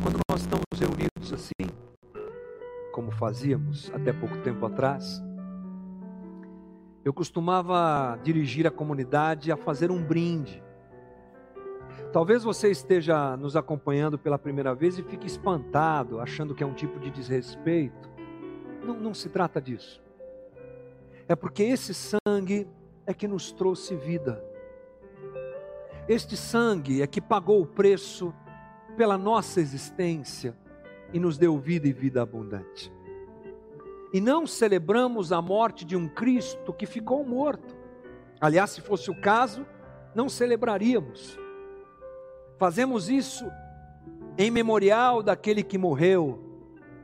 quando 0.00 0.20
nós 0.30 0.42
estamos 0.42 0.62
reunidos 0.78 1.32
assim, 1.32 1.81
fazíamos 3.12 3.90
até 3.94 4.12
pouco 4.12 4.38
tempo 4.38 4.64
atrás, 4.66 5.22
eu 7.04 7.12
costumava 7.12 8.18
dirigir 8.22 8.66
a 8.66 8.70
comunidade 8.70 9.50
a 9.50 9.56
fazer 9.56 9.90
um 9.90 10.02
brinde. 10.02 10.62
Talvez 12.12 12.44
você 12.44 12.70
esteja 12.70 13.36
nos 13.36 13.56
acompanhando 13.56 14.18
pela 14.18 14.38
primeira 14.38 14.74
vez 14.74 14.98
e 14.98 15.02
fique 15.02 15.26
espantado, 15.26 16.20
achando 16.20 16.54
que 16.54 16.62
é 16.62 16.66
um 16.66 16.74
tipo 16.74 17.00
de 17.00 17.10
desrespeito. 17.10 18.10
Não, 18.84 18.94
não 18.94 19.14
se 19.14 19.28
trata 19.28 19.60
disso. 19.60 20.02
É 21.26 21.34
porque 21.34 21.62
esse 21.62 21.94
sangue 21.94 22.68
é 23.06 23.12
que 23.12 23.26
nos 23.26 23.50
trouxe 23.50 23.96
vida. 23.96 24.44
Este 26.08 26.36
sangue 26.36 27.02
é 27.02 27.06
que 27.06 27.20
pagou 27.20 27.62
o 27.62 27.66
preço 27.66 28.32
pela 28.96 29.16
nossa 29.16 29.60
existência 29.60 30.56
e 31.12 31.18
nos 31.18 31.38
deu 31.38 31.58
vida 31.58 31.88
e 31.88 31.92
vida 31.92 32.22
abundante. 32.22 32.92
E 34.12 34.20
não 34.20 34.46
celebramos 34.46 35.32
a 35.32 35.40
morte 35.40 35.84
de 35.84 35.96
um 35.96 36.08
Cristo 36.08 36.72
que 36.72 36.86
ficou 36.86 37.24
morto. 37.24 37.76
Aliás, 38.40 38.70
se 38.70 38.80
fosse 38.80 39.10
o 39.10 39.20
caso, 39.20 39.66
não 40.14 40.28
celebraríamos. 40.28 41.38
Fazemos 42.58 43.08
isso 43.08 43.44
em 44.36 44.50
memorial 44.50 45.22
daquele 45.22 45.62
que 45.62 45.78
morreu, 45.78 46.42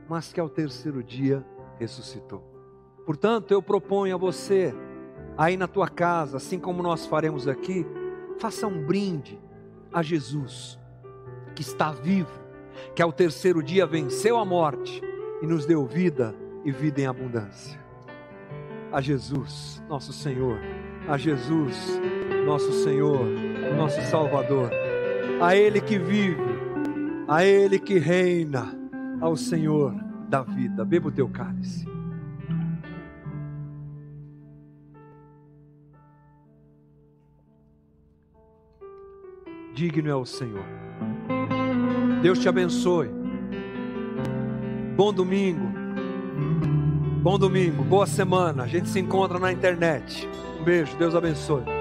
mas 0.07 0.31
que 0.31 0.39
ao 0.39 0.49
terceiro 0.49 1.03
dia 1.03 1.45
ressuscitou. 1.77 2.43
Portanto, 3.05 3.51
eu 3.51 3.61
proponho 3.61 4.15
a 4.15 4.17
você, 4.17 4.73
aí 5.37 5.57
na 5.57 5.67
tua 5.67 5.87
casa, 5.87 6.37
assim 6.37 6.59
como 6.59 6.83
nós 6.83 7.05
faremos 7.05 7.47
aqui, 7.47 7.85
faça 8.37 8.67
um 8.67 8.85
brinde 8.85 9.39
a 9.91 10.03
Jesus, 10.03 10.79
que 11.55 11.61
está 11.61 11.91
vivo 11.91 12.49
que 12.95 13.01
ao 13.01 13.11
terceiro 13.11 13.61
dia 13.61 13.85
venceu 13.85 14.37
a 14.37 14.45
morte 14.45 15.01
e 15.41 15.47
nos 15.47 15.65
deu 15.65 15.85
vida 15.85 16.35
e 16.63 16.71
vida 16.71 17.01
em 17.01 17.05
abundância. 17.05 17.79
A 18.91 19.01
Jesus, 19.01 19.83
nosso 19.87 20.11
Senhor, 20.11 20.59
a 21.07 21.17
Jesus, 21.17 21.99
nosso 22.45 22.71
Senhor, 22.83 23.25
nosso 23.75 24.01
Salvador, 24.03 24.71
a 25.41 25.55
Ele 25.55 25.79
que 25.79 25.97
vive, 25.97 26.41
a 27.27 27.45
Ele 27.45 27.79
que 27.79 27.99
reina, 27.99 28.75
ao 29.21 29.35
Senhor 29.35 29.93
da 30.27 30.41
vida. 30.41 30.85
Beba 30.85 31.09
o 31.09 31.11
teu 31.11 31.27
cálice. 31.29 31.87
Digno 39.73 40.09
é 40.09 40.15
o 40.15 40.25
Senhor. 40.25 40.65
Deus 42.21 42.39
te 42.39 42.49
abençoe. 42.49 43.09
Bom 44.95 45.13
domingo. 45.13 45.68
Bom 47.21 47.37
domingo, 47.37 47.83
boa 47.83 48.07
semana. 48.07 48.63
A 48.63 48.67
gente 48.67 48.87
se 48.87 48.97
encontra 48.97 49.37
na 49.37 49.51
internet. 49.51 50.25
Um 50.57 50.63
beijo, 50.63 50.95
Deus 50.95 51.13
abençoe. 51.13 51.78